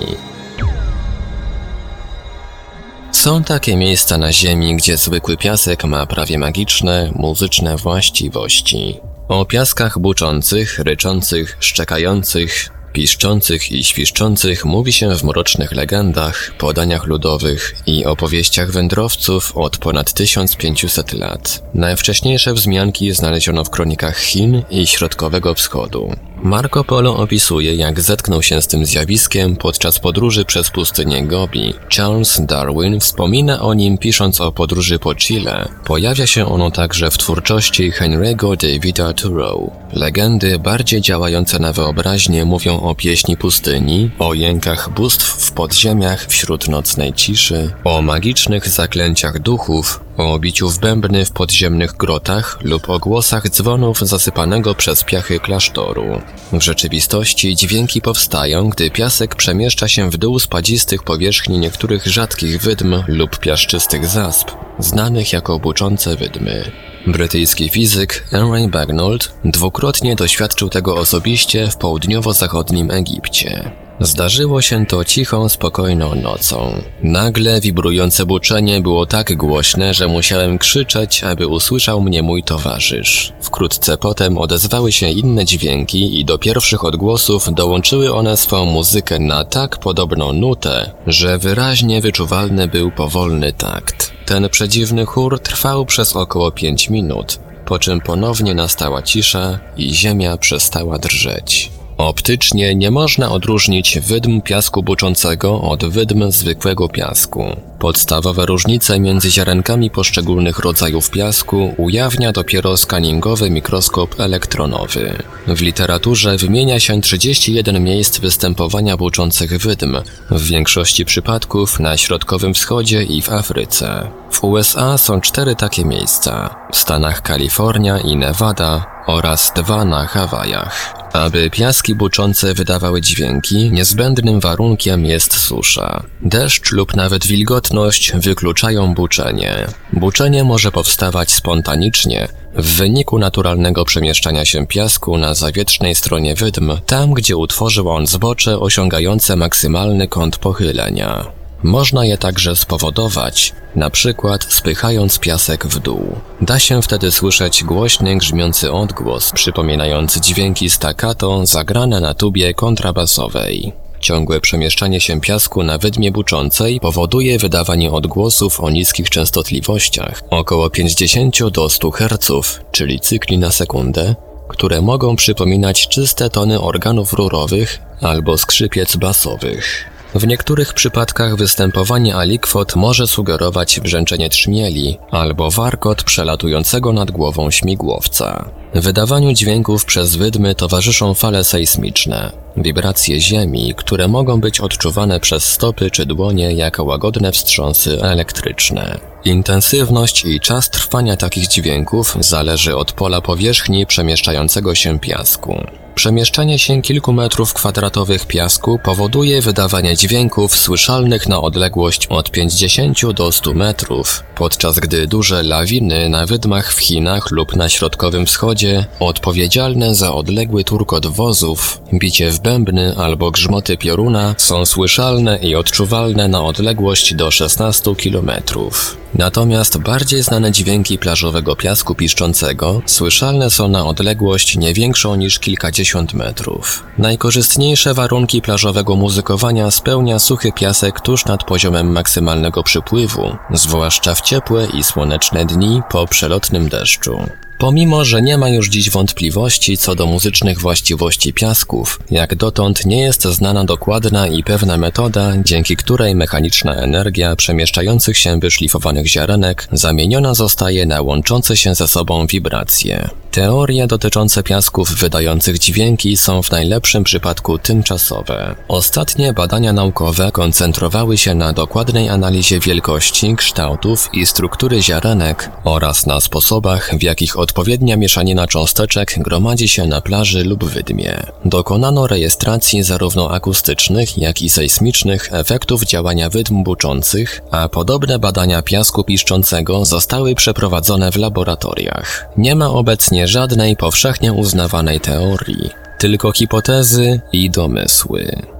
Są 3.12 3.44
takie 3.44 3.75
miejsca 3.75 4.17
na 4.17 4.34
Ziemi, 4.34 4.75
gdzie 4.75 4.98
zwykły 4.98 5.38
piasek 5.38 5.84
ma 5.84 6.05
prawie 6.05 6.38
magiczne, 6.38 7.12
muzyczne 7.15 7.77
właściwości. 7.77 9.00
O 9.27 9.46
piaskach 9.46 10.00
buczących, 10.00 10.79
ryczących, 10.79 11.58
szczekających, 11.60 12.70
piszczących 12.95 13.71
i 13.71 13.83
świszczących 13.83 14.65
mówi 14.65 14.93
się 14.93 15.15
w 15.15 15.23
mrocznych 15.23 15.71
legendach, 15.71 16.51
podaniach 16.57 17.05
ludowych 17.05 17.75
i 17.85 18.05
opowieściach 18.05 18.71
wędrowców 18.71 19.57
od 19.57 19.77
ponad 19.77 20.13
1500 20.13 21.13
lat. 21.13 21.63
Najwcześniejsze 21.73 22.53
wzmianki 22.53 23.11
znaleziono 23.11 23.63
w 23.63 23.69
kronikach 23.69 24.17
Chin 24.17 24.63
i 24.69 24.87
Środkowego 24.87 25.55
Wschodu. 25.55 26.15
Marco 26.45 26.83
Polo 26.83 27.17
opisuje, 27.17 27.75
jak 27.75 28.01
zetknął 28.01 28.43
się 28.43 28.61
z 28.61 28.67
tym 28.67 28.85
zjawiskiem 28.85 29.55
podczas 29.55 29.99
podróży 29.99 30.45
przez 30.45 30.69
pustynię 30.69 31.23
Gobi. 31.23 31.73
Charles 31.97 32.41
Darwin 32.41 32.99
wspomina 32.99 33.61
o 33.61 33.73
nim 33.73 33.97
pisząc 33.97 34.41
o 34.41 34.51
podróży 34.51 34.99
po 34.99 35.15
Chile. 35.15 35.69
Pojawia 35.85 36.27
się 36.27 36.45
ono 36.45 36.71
także 36.71 37.11
w 37.11 37.17
twórczości 37.17 37.91
Henry'ego 37.91 38.57
Davida 38.57 39.13
Thoreau. 39.13 39.71
Legendy 39.93 40.59
bardziej 40.59 41.01
działające 41.01 41.59
na 41.59 41.73
wyobraźnię 41.73 42.45
mówią 42.45 42.81
o 42.81 42.95
pieśni 42.95 43.37
pustyni, 43.37 44.11
o 44.19 44.33
jękach 44.33 44.89
bóstw 44.89 45.27
w 45.27 45.51
podziemiach 45.51 46.25
wśród 46.25 46.67
nocnej 46.67 47.13
ciszy, 47.13 47.73
o 47.83 48.01
magicznych 48.01 48.69
zaklęciach 48.69 49.39
duchów 49.39 50.04
o 50.17 50.34
obiciu 50.34 50.69
w 50.69 50.79
bębny 50.79 51.25
w 51.25 51.31
podziemnych 51.31 51.93
grotach 51.93 52.57
lub 52.62 52.89
o 52.89 53.00
głosach 53.00 53.50
dzwonów 53.50 54.00
zasypanego 54.00 54.75
przez 54.75 55.03
piachy 55.03 55.39
klasztoru. 55.39 56.22
W 56.53 56.62
rzeczywistości 56.62 57.55
dźwięki 57.55 58.01
powstają, 58.01 58.69
gdy 58.69 58.91
piasek 58.91 59.36
przemieszcza 59.36 59.88
się 59.88 60.10
w 60.10 60.17
dół 60.17 60.39
spadzistych 60.39 61.03
powierzchni 61.03 61.60
niektórych 61.60 62.07
rzadkich 62.07 62.62
wydm 62.62 63.03
lub 63.07 63.39
piaszczystych 63.39 64.05
zasp, 64.05 64.51
znanych 64.79 65.34
jako 65.34 65.60
buczące 65.60 66.15
wydmy. 66.15 66.72
Brytyjski 67.07 67.69
fizyk 67.69 68.27
Henry 68.31 68.67
Bagnold 68.67 69.34
dwukrotnie 69.45 70.15
doświadczył 70.15 70.69
tego 70.69 70.95
osobiście 70.95 71.67
w 71.67 71.77
południowo-zachodnim 71.77 72.91
Egipcie. 72.91 73.84
Zdarzyło 73.99 74.61
się 74.61 74.85
to 74.85 75.05
cichą, 75.05 75.49
spokojną 75.49 76.15
nocą. 76.15 76.81
Nagle 77.03 77.61
wibrujące 77.61 78.25
buczenie 78.25 78.81
było 78.81 79.05
tak 79.05 79.35
głośne, 79.35 79.93
że 79.93 80.07
musiałem 80.07 80.57
krzyczeć, 80.57 81.23
aby 81.23 81.47
usłyszał 81.47 82.01
mnie 82.01 82.23
mój 82.23 82.43
towarzysz. 82.43 83.33
Wkrótce 83.41 83.97
potem 83.97 84.37
odezwały 84.37 84.91
się 84.91 85.09
inne 85.09 85.45
dźwięki 85.45 86.19
i 86.19 86.25
do 86.25 86.37
pierwszych 86.37 86.85
odgłosów 86.85 87.53
dołączyły 87.53 88.13
one 88.13 88.37
swą 88.37 88.65
muzykę 88.65 89.19
na 89.19 89.45
tak 89.45 89.77
podobną 89.77 90.33
nutę, 90.33 90.91
że 91.07 91.37
wyraźnie 91.37 92.01
wyczuwalny 92.01 92.67
był 92.67 92.91
powolny 92.91 93.53
takt. 93.53 94.11
Ten 94.25 94.49
przedziwny 94.49 95.05
chór 95.05 95.39
trwał 95.39 95.85
przez 95.85 96.15
około 96.15 96.51
pięć 96.51 96.89
minut, 96.89 97.39
po 97.65 97.79
czym 97.79 98.01
ponownie 98.01 98.53
nastała 98.53 99.01
cisza 99.01 99.59
i 99.77 99.93
ziemia 99.93 100.37
przestała 100.37 100.99
drżeć. 100.99 101.75
Optycznie 101.97 102.75
nie 102.75 102.91
można 102.91 103.31
odróżnić 103.31 103.99
wydm 103.99 104.41
piasku 104.41 104.83
buczącego 104.83 105.61
od 105.61 105.85
wydm 105.85 106.31
zwykłego 106.31 106.89
piasku. 106.89 107.45
Podstawowe 107.79 108.45
różnice 108.45 108.99
między 108.99 109.31
ziarenkami 109.31 109.89
poszczególnych 109.89 110.59
rodzajów 110.59 111.09
piasku 111.09 111.73
ujawnia 111.77 112.31
dopiero 112.31 112.77
skaningowy 112.77 113.49
mikroskop 113.49 114.19
elektronowy. 114.19 115.17
W 115.47 115.61
literaturze 115.61 116.37
wymienia 116.37 116.79
się 116.79 117.01
31 117.01 117.83
miejsc 117.83 118.19
występowania 118.19 118.97
buczących 118.97 119.57
wydm, 119.57 119.97
w 120.31 120.47
większości 120.47 121.05
przypadków 121.05 121.79
na 121.79 121.97
Środkowym 121.97 122.53
Wschodzie 122.53 123.03
i 123.03 123.21
w 123.21 123.29
Afryce. 123.29 124.07
W 124.31 124.43
USA 124.43 124.97
są 124.97 125.21
cztery 125.21 125.55
takie 125.55 125.85
miejsca, 125.85 126.55
w 126.71 126.77
Stanach 126.77 127.21
Kalifornia 127.21 127.99
i 127.99 128.15
Nevada 128.17 128.85
oraz 129.07 129.53
dwa 129.55 129.85
na 129.85 130.05
Hawajach. 130.05 131.04
Aby 131.15 131.50
piaski 131.50 131.95
buczące 131.95 132.53
wydawały 132.53 133.01
dźwięki, 133.01 133.72
niezbędnym 133.72 134.39
warunkiem 134.39 135.05
jest 135.05 135.38
susza. 135.38 136.03
Deszcz 136.22 136.72
lub 136.72 136.95
nawet 136.95 137.27
wilgotność 137.27 138.12
wykluczają 138.15 138.93
buczenie. 138.93 139.67
Buczenie 139.93 140.43
może 140.43 140.72
powstawać 140.72 141.31
spontanicznie, 141.31 142.27
w 142.55 142.75
wyniku 142.75 143.19
naturalnego 143.19 143.86
przemieszczania 143.86 144.45
się 144.45 144.67
piasku 144.67 145.17
na 145.17 145.34
zawietrznej 145.34 145.95
stronie 145.95 146.36
wydm, 146.36 146.77
tam 146.86 147.13
gdzie 147.13 147.38
utworzył 147.38 147.89
on 147.89 148.07
zbocze 148.07 148.60
osiągające 148.60 149.36
maksymalny 149.36 150.07
kąt 150.07 150.38
pochylenia. 150.38 151.25
Można 151.63 152.05
je 152.05 152.17
także 152.17 152.55
spowodować, 152.55 153.53
na 153.75 153.89
przykład 153.89 154.43
spychając 154.50 155.19
piasek 155.19 155.65
w 155.67 155.79
dół. 155.79 156.15
Da 156.41 156.59
się 156.59 156.81
wtedy 156.81 157.12
słyszeć 157.12 157.63
głośny 157.63 158.17
grzmiący 158.17 158.71
odgłos, 158.71 159.31
przypominający 159.31 160.21
dźwięki 160.21 160.69
staccato 160.69 161.45
zagrane 161.45 162.01
na 162.01 162.13
tubie 162.13 162.53
kontrabasowej. 162.53 163.74
Ciągłe 164.00 164.41
przemieszczanie 164.41 165.01
się 165.01 165.21
piasku 165.21 165.63
na 165.63 165.77
wydmie 165.77 166.12
buczącej 166.12 166.79
powoduje 166.79 167.39
wydawanie 167.39 167.91
odgłosów 167.91 168.62
o 168.62 168.69
niskich 168.69 169.09
częstotliwościach, 169.09 170.21
około 170.29 170.69
50 170.69 171.50
do 171.50 171.69
100 171.69 171.91
Hz, 171.91 172.59
czyli 172.71 173.00
cykli 173.00 173.38
na 173.38 173.51
sekundę, 173.51 174.15
które 174.47 174.81
mogą 174.81 175.15
przypominać 175.15 175.88
czyste 175.88 176.29
tony 176.29 176.62
organów 176.62 177.13
rurowych 177.13 177.79
albo 178.01 178.38
skrzypiec 178.38 178.95
basowych. 178.95 179.94
W 180.15 180.27
niektórych 180.27 180.74
przypadkach 180.74 181.36
występowanie 181.36 182.15
alikwot 182.15 182.75
może 182.75 183.07
sugerować 183.07 183.79
brzęczenie 183.79 184.29
trzmieli 184.29 184.98
albo 185.12 185.51
warkot 185.51 186.03
przelatującego 186.03 186.93
nad 186.93 187.12
głową 187.12 187.51
śmigłowca. 187.51 188.45
Wydawaniu 188.74 189.34
dźwięków 189.34 189.86
przez 189.86 190.15
wydmy 190.15 190.55
towarzyszą 190.55 191.13
fale 191.13 191.43
sejsmiczne, 191.43 192.31
wibracje 192.57 193.21
ziemi, 193.21 193.74
które 193.77 194.07
mogą 194.07 194.41
być 194.41 194.59
odczuwane 194.59 195.19
przez 195.19 195.43
stopy 195.43 195.91
czy 195.91 196.05
dłonie 196.05 196.53
jako 196.53 196.83
łagodne 196.83 197.31
wstrząsy 197.31 198.01
elektryczne. 198.01 198.97
Intensywność 199.25 200.25
i 200.25 200.39
czas 200.39 200.69
trwania 200.69 201.17
takich 201.17 201.47
dźwięków 201.47 202.17
zależy 202.19 202.77
od 202.77 202.91
pola 202.91 203.21
powierzchni 203.21 203.85
przemieszczającego 203.85 204.75
się 204.75 205.00
piasku. 205.00 205.63
Przemieszczanie 205.95 206.59
się 206.59 206.81
kilku 206.81 207.13
metrów 207.13 207.53
kwadratowych 207.53 208.25
piasku 208.25 208.79
powoduje 208.83 209.41
wydawanie 209.41 209.97
dźwięków 209.97 210.55
słyszalnych 210.55 211.29
na 211.29 211.41
odległość 211.41 212.07
od 212.07 212.31
50 212.31 213.12
do 213.13 213.31
100 213.31 213.53
metrów, 213.53 214.24
podczas 214.35 214.79
gdy 214.79 215.07
duże 215.07 215.43
lawiny 215.43 216.09
na 216.09 216.25
wydmach 216.25 216.74
w 216.74 216.79
Chinach 216.79 217.31
lub 217.31 217.55
na 217.55 217.69
Środkowym 217.69 218.25
Wschodzie, 218.25 218.85
odpowiedzialne 219.00 219.95
za 219.95 220.13
odległy 220.13 220.63
turkot 220.63 221.07
wozów, 221.07 221.81
bicie 221.93 222.31
w 222.31 222.39
bębny 222.45 222.93
albo 222.97 223.31
grzmoty 223.31 223.77
pioruna, 223.77 224.35
są 224.37 224.65
słyszalne 224.65 225.39
i 225.41 225.55
odczuwalne 225.55 226.27
na 226.27 226.43
odległość 226.43 227.13
do 227.13 227.31
16 227.31 227.95
kilometrów. 227.95 229.04
Natomiast 229.17 229.77
bardziej 229.77 230.24
znane 230.24 230.51
dźwięki 230.51 230.98
plażowego 230.98 231.55
piasku 231.55 231.95
piszczącego 231.95 232.81
słyszalne 232.86 233.50
są 233.50 233.67
na 233.67 233.86
odległość 233.86 234.57
nie 234.57 234.74
większą 234.74 235.15
niż 235.15 235.39
kilkadziesiąt 235.39 236.13
metrów. 236.13 236.84
Najkorzystniejsze 236.98 237.93
warunki 237.93 238.41
plażowego 238.41 238.95
muzykowania 238.95 239.72
spełnia 239.72 240.19
suchy 240.19 240.51
piasek 240.51 241.01
tuż 241.01 241.25
nad 241.25 241.43
poziomem 241.43 241.91
maksymalnego 241.91 242.63
przypływu, 242.63 243.36
zwłaszcza 243.53 244.15
w 244.15 244.22
ciepłe 244.22 244.67
i 244.74 244.84
słoneczne 244.84 245.45
dni 245.45 245.81
po 245.89 246.07
przelotnym 246.07 246.69
deszczu. 246.69 247.19
Pomimo, 247.57 248.05
że 248.05 248.22
nie 248.22 248.38
ma 248.38 248.50
już 248.50 248.69
dziś 248.69 248.89
wątpliwości 248.89 249.77
co 249.77 249.95
do 249.95 250.05
muzycznych 250.05 250.60
właściwości 250.60 251.34
piasków, 251.34 252.00
jak 252.12 252.36
dotąd 252.36 252.86
nie 252.86 253.01
jest 253.01 253.24
znana 253.24 253.65
dokładna 253.65 254.27
i 254.27 254.43
pewna 254.43 254.77
metoda, 254.77 255.34
dzięki 255.43 255.75
której 255.75 256.15
mechaniczna 256.15 256.75
energia 256.75 257.36
przemieszczających 257.36 258.17
się 258.17 258.39
wyszlifowanych 258.39 259.04
ziarenek 259.07 259.67
zamieniona 259.71 260.33
zostaje 260.33 260.85
na 260.85 261.01
łączące 261.01 261.57
się 261.57 261.75
ze 261.75 261.88
sobą 261.88 262.27
wibracje. 262.27 263.09
Teorie 263.31 263.88
dotyczące 263.88 264.43
piasków 264.43 264.89
wydających 264.95 265.59
dźwięki 265.59 266.17
są 266.17 266.41
w 266.41 266.51
najlepszym 266.51 267.03
przypadku 267.03 267.57
tymczasowe. 267.57 268.55
Ostatnie 268.67 269.33
badania 269.33 269.74
naukowe 269.74 270.31
koncentrowały 270.31 271.17
się 271.17 271.35
na 271.35 271.53
dokładnej 271.53 272.09
analizie 272.09 272.59
wielkości, 272.59 273.35
kształtów 273.35 274.09
i 274.13 274.25
struktury 274.25 274.81
ziarenek 274.81 275.51
oraz 275.63 276.05
na 276.05 276.19
sposobach, 276.19 276.91
w 277.00 277.03
jakich 277.03 277.39
odpowiednia 277.39 277.97
mieszanina 277.97 278.47
cząsteczek 278.47 279.13
gromadzi 279.17 279.67
się 279.67 279.88
na 279.88 280.01
plaży 280.01 280.43
lub 280.43 280.63
wydmie. 280.63 281.24
Dokonano 281.45 282.07
rejestracji 282.07 282.83
zarówno 282.83 283.31
akustycznych, 283.31 284.17
jak 284.17 284.41
i 284.41 284.50
sejsmicznych 284.50 285.29
efektów 285.33 285.83
działania 285.83 286.29
wydm 286.29 286.63
buczących, 286.63 287.41
a 287.51 287.69
podobne 287.69 288.19
badania 288.19 288.62
piasku 288.62 288.94
piszczącego 289.03 289.85
zostały 289.85 290.35
przeprowadzone 290.35 291.11
w 291.11 291.15
laboratoriach. 291.15 292.29
Nie 292.37 292.55
ma 292.55 292.69
obecnie 292.69 293.27
żadnej 293.27 293.75
powszechnie 293.75 294.33
uznawanej 294.33 294.99
teorii, 294.99 295.69
tylko 295.97 296.31
hipotezy 296.31 297.21
i 297.31 297.49
domysły. 297.49 298.54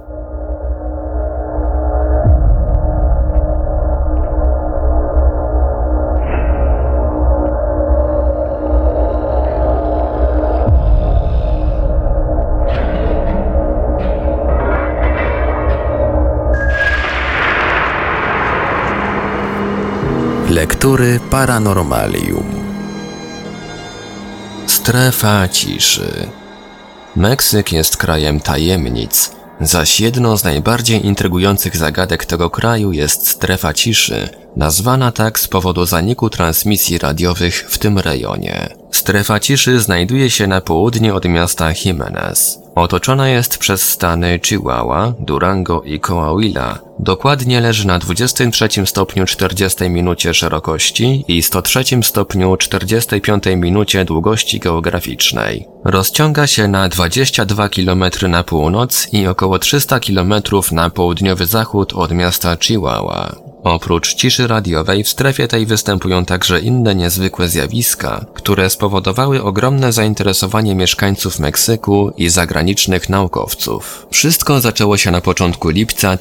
Lektury 20.86 21.20
Paranormalium. 21.30 22.46
Strefa 24.66 25.48
ciszy. 25.48 26.28
Meksyk 27.16 27.72
jest 27.72 27.96
krajem 27.96 28.40
tajemnic, 28.40 29.30
zaś 29.60 30.00
jedną 30.00 30.36
z 30.36 30.44
najbardziej 30.44 31.06
intrygujących 31.06 31.76
zagadek 31.76 32.24
tego 32.24 32.50
kraju 32.50 32.92
jest 32.92 33.28
strefa 33.28 33.72
ciszy, 33.72 34.28
nazwana 34.56 35.12
tak 35.12 35.38
z 35.38 35.48
powodu 35.48 35.86
zaniku 35.86 36.30
transmisji 36.30 36.98
radiowych 36.98 37.66
w 37.68 37.78
tym 37.78 37.98
rejonie. 37.98 38.68
Strefa 38.90 39.40
ciszy 39.40 39.80
znajduje 39.80 40.30
się 40.30 40.46
na 40.46 40.60
południe 40.60 41.14
od 41.14 41.24
miasta 41.24 41.72
Jimenez. 41.84 42.58
Otoczona 42.74 43.28
jest 43.28 43.58
przez 43.58 43.88
stany 43.88 44.40
Chihuahua, 44.44 45.14
Durango 45.18 45.82
i 45.82 46.00
Coahuila. 46.00 46.85
Dokładnie 46.98 47.60
leży 47.60 47.86
na 47.86 47.98
23 47.98 48.86
stopniu 48.86 49.26
40 49.26 49.90
minucie 49.90 50.34
szerokości 50.34 51.24
i 51.28 51.42
103 51.42 51.84
stopniu 52.02 52.56
45 52.56 53.44
minucie 53.56 54.04
długości 54.04 54.60
geograficznej. 54.60 55.68
Rozciąga 55.84 56.46
się 56.46 56.68
na 56.68 56.88
22 56.88 57.68
km 57.68 58.04
na 58.28 58.44
północ 58.44 59.08
i 59.12 59.26
około 59.26 59.58
300 59.58 60.00
km 60.00 60.34
na 60.72 60.90
południowy 60.90 61.46
zachód 61.46 61.92
od 61.92 62.12
miasta 62.12 62.56
Chihuahua. 62.56 63.46
Oprócz 63.66 64.14
ciszy 64.14 64.46
radiowej 64.46 65.04
w 65.04 65.08
strefie 65.08 65.48
tej 65.48 65.66
występują 65.66 66.24
także 66.24 66.60
inne 66.60 66.94
niezwykłe 66.94 67.48
zjawiska, 67.48 68.26
które 68.34 68.70
spowodowały 68.70 69.42
ogromne 69.42 69.92
zainteresowanie 69.92 70.74
mieszkańców 70.74 71.38
Meksyku 71.38 72.12
i 72.16 72.28
zagranicznych 72.28 73.08
naukowców. 73.08 74.06
Wszystko 74.10 74.60
zaczęło 74.60 74.96
się 74.96 75.10
na 75.10 75.20
początku 75.20 75.68
lipca 75.68 76.16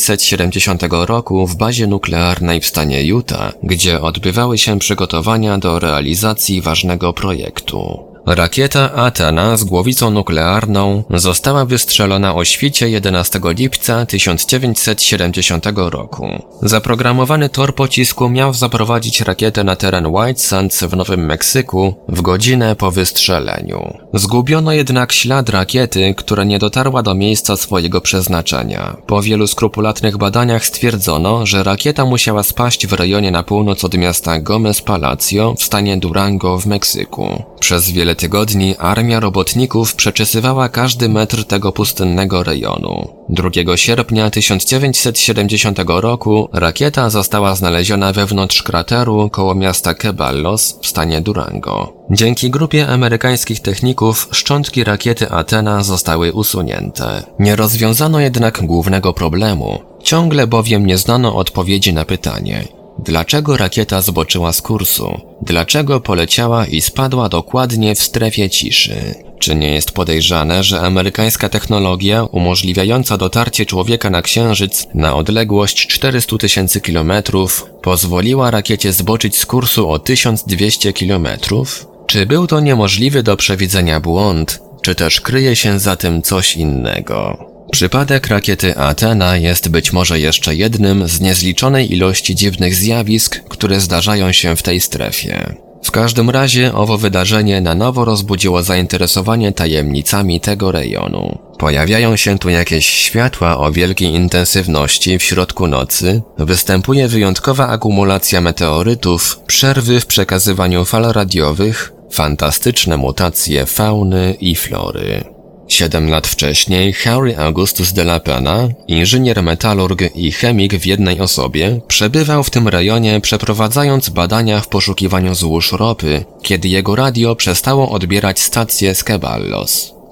1970 0.00 0.82
roku 0.90 1.46
w 1.46 1.56
bazie 1.56 1.86
nuklearnej 1.86 2.60
w 2.60 2.66
stanie 2.66 3.04
Utah, 3.04 3.54
gdzie 3.62 4.00
odbywały 4.00 4.58
się 4.58 4.78
przygotowania 4.78 5.58
do 5.58 5.78
realizacji 5.78 6.60
ważnego 6.60 7.12
projektu. 7.12 8.09
Rakieta 8.26 8.92
Athena 8.94 9.56
z 9.56 9.64
głowicą 9.64 10.10
nuklearną 10.10 11.04
została 11.10 11.64
wystrzelona 11.64 12.34
o 12.34 12.44
świcie 12.44 12.90
11 12.90 13.40
lipca 13.44 14.06
1970 14.06 15.66
roku. 15.76 16.28
Zaprogramowany 16.62 17.48
tor 17.48 17.74
pocisku 17.74 18.28
miał 18.28 18.54
zaprowadzić 18.54 19.20
rakietę 19.20 19.64
na 19.64 19.76
teren 19.76 20.06
White 20.06 20.40
Sands 20.40 20.84
w 20.84 20.96
Nowym 20.96 21.26
Meksyku 21.26 21.94
w 22.08 22.22
godzinę 22.22 22.76
po 22.76 22.90
wystrzeleniu. 22.90 23.98
Zgubiono 24.14 24.72
jednak 24.72 25.12
ślad 25.12 25.48
rakiety, 25.48 26.14
która 26.16 26.44
nie 26.44 26.58
dotarła 26.58 27.02
do 27.02 27.14
miejsca 27.14 27.56
swojego 27.56 28.00
przeznaczenia. 28.00 28.96
Po 29.06 29.22
wielu 29.22 29.46
skrupulatnych 29.46 30.16
badaniach 30.16 30.64
stwierdzono, 30.64 31.46
że 31.46 31.62
rakieta 31.62 32.04
musiała 32.04 32.42
spaść 32.42 32.86
w 32.86 32.92
rejonie 32.92 33.30
na 33.30 33.42
północ 33.42 33.84
od 33.84 33.94
miasta 33.94 34.40
Gomez 34.40 34.82
Palacio 34.82 35.54
w 35.58 35.62
stanie 35.62 35.96
Durango 35.96 36.58
w 36.58 36.66
Meksyku. 36.66 37.42
Przez 37.60 37.90
wiele 37.90 38.09
tygodni 38.14 38.76
armia 38.78 39.20
robotników 39.20 39.94
przeczesywała 39.94 40.68
każdy 40.68 41.08
metr 41.08 41.44
tego 41.44 41.72
pustynnego 41.72 42.42
rejonu. 42.42 43.08
2 43.28 43.76
sierpnia 43.76 44.30
1970 44.30 45.78
roku 45.86 46.48
rakieta 46.52 47.10
została 47.10 47.54
znaleziona 47.54 48.12
wewnątrz 48.12 48.62
krateru 48.62 49.30
koło 49.30 49.54
miasta 49.54 49.94
Keballos 49.94 50.78
w 50.82 50.86
stanie 50.86 51.20
Durango. 51.20 51.92
Dzięki 52.10 52.50
grupie 52.50 52.88
amerykańskich 52.88 53.60
techników 53.60 54.28
szczątki 54.32 54.84
rakiety 54.84 55.30
Athena 55.30 55.82
zostały 55.82 56.32
usunięte. 56.32 57.22
Nie 57.38 57.56
rozwiązano 57.56 58.20
jednak 58.20 58.66
głównego 58.66 59.12
problemu. 59.12 59.78
Ciągle 60.02 60.46
bowiem 60.46 60.86
nie 60.86 60.98
znano 60.98 61.36
odpowiedzi 61.36 61.94
na 61.94 62.04
pytanie, 62.04 62.64
Dlaczego 63.04 63.56
rakieta 63.56 64.02
zboczyła 64.02 64.52
z 64.52 64.62
kursu? 64.62 65.20
Dlaczego 65.42 66.00
poleciała 66.00 66.66
i 66.66 66.80
spadła 66.80 67.28
dokładnie 67.28 67.94
w 67.94 68.02
strefie 68.02 68.50
ciszy? 68.50 69.14
Czy 69.38 69.54
nie 69.54 69.74
jest 69.74 69.90
podejrzane, 69.90 70.64
że 70.64 70.80
amerykańska 70.80 71.48
technologia 71.48 72.24
umożliwiająca 72.24 73.18
dotarcie 73.18 73.66
człowieka 73.66 74.10
na 74.10 74.22
Księżyc 74.22 74.86
na 74.94 75.14
odległość 75.14 75.86
400 75.86 76.38
tysięcy 76.38 76.80
kilometrów 76.80 77.66
pozwoliła 77.82 78.50
rakiecie 78.50 78.92
zboczyć 78.92 79.38
z 79.38 79.46
kursu 79.46 79.90
o 79.90 79.98
1200 79.98 80.92
kilometrów? 80.92 81.86
Czy 82.06 82.26
był 82.26 82.46
to 82.46 82.60
niemożliwy 82.60 83.22
do 83.22 83.36
przewidzenia 83.36 84.00
błąd, 84.00 84.62
czy 84.82 84.94
też 84.94 85.20
kryje 85.20 85.56
się 85.56 85.78
za 85.78 85.96
tym 85.96 86.22
coś 86.22 86.56
innego? 86.56 87.49
Przypadek 87.70 88.26
rakiety 88.26 88.76
Athena 88.76 89.36
jest 89.36 89.68
być 89.68 89.92
może 89.92 90.20
jeszcze 90.20 90.54
jednym 90.54 91.08
z 91.08 91.20
niezliczonej 91.20 91.92
ilości 91.92 92.34
dziwnych 92.34 92.74
zjawisk, 92.74 93.40
które 93.48 93.80
zdarzają 93.80 94.32
się 94.32 94.56
w 94.56 94.62
tej 94.62 94.80
strefie. 94.80 95.54
W 95.82 95.90
każdym 95.90 96.30
razie 96.30 96.74
owo 96.74 96.98
wydarzenie 96.98 97.60
na 97.60 97.74
nowo 97.74 98.04
rozbudziło 98.04 98.62
zainteresowanie 98.62 99.52
tajemnicami 99.52 100.40
tego 100.40 100.72
rejonu. 100.72 101.38
Pojawiają 101.58 102.16
się 102.16 102.38
tu 102.38 102.48
jakieś 102.48 102.86
światła 102.86 103.58
o 103.58 103.72
wielkiej 103.72 104.14
intensywności 104.14 105.18
w 105.18 105.22
środku 105.22 105.66
nocy, 105.66 106.22
występuje 106.38 107.08
wyjątkowa 107.08 107.68
akumulacja 107.68 108.40
meteorytów, 108.40 109.40
przerwy 109.46 110.00
w 110.00 110.06
przekazywaniu 110.06 110.84
fal 110.84 111.02
radiowych, 111.02 111.92
fantastyczne 112.12 112.96
mutacje 112.96 113.66
fauny 113.66 114.36
i 114.40 114.56
flory. 114.56 115.39
Siedem 115.70 116.10
lat 116.10 116.26
wcześniej 116.26 116.92
Harry 116.92 117.38
Augustus 117.38 117.92
de 117.92 118.02
la 118.02 118.20
Pena, 118.20 118.68
inżynier 118.88 119.42
metalurg 119.42 120.16
i 120.16 120.32
chemik 120.32 120.74
w 120.74 120.86
jednej 120.86 121.20
osobie, 121.20 121.80
przebywał 121.88 122.42
w 122.42 122.50
tym 122.50 122.68
rejonie 122.68 123.20
przeprowadzając 123.20 124.08
badania 124.08 124.60
w 124.60 124.68
poszukiwaniu 124.68 125.34
złóż 125.34 125.72
ropy, 125.72 126.24
kiedy 126.42 126.68
jego 126.68 126.96
radio 126.96 127.36
przestało 127.36 127.90
odbierać 127.90 128.40
stację 128.40 128.94
z. 128.94 129.04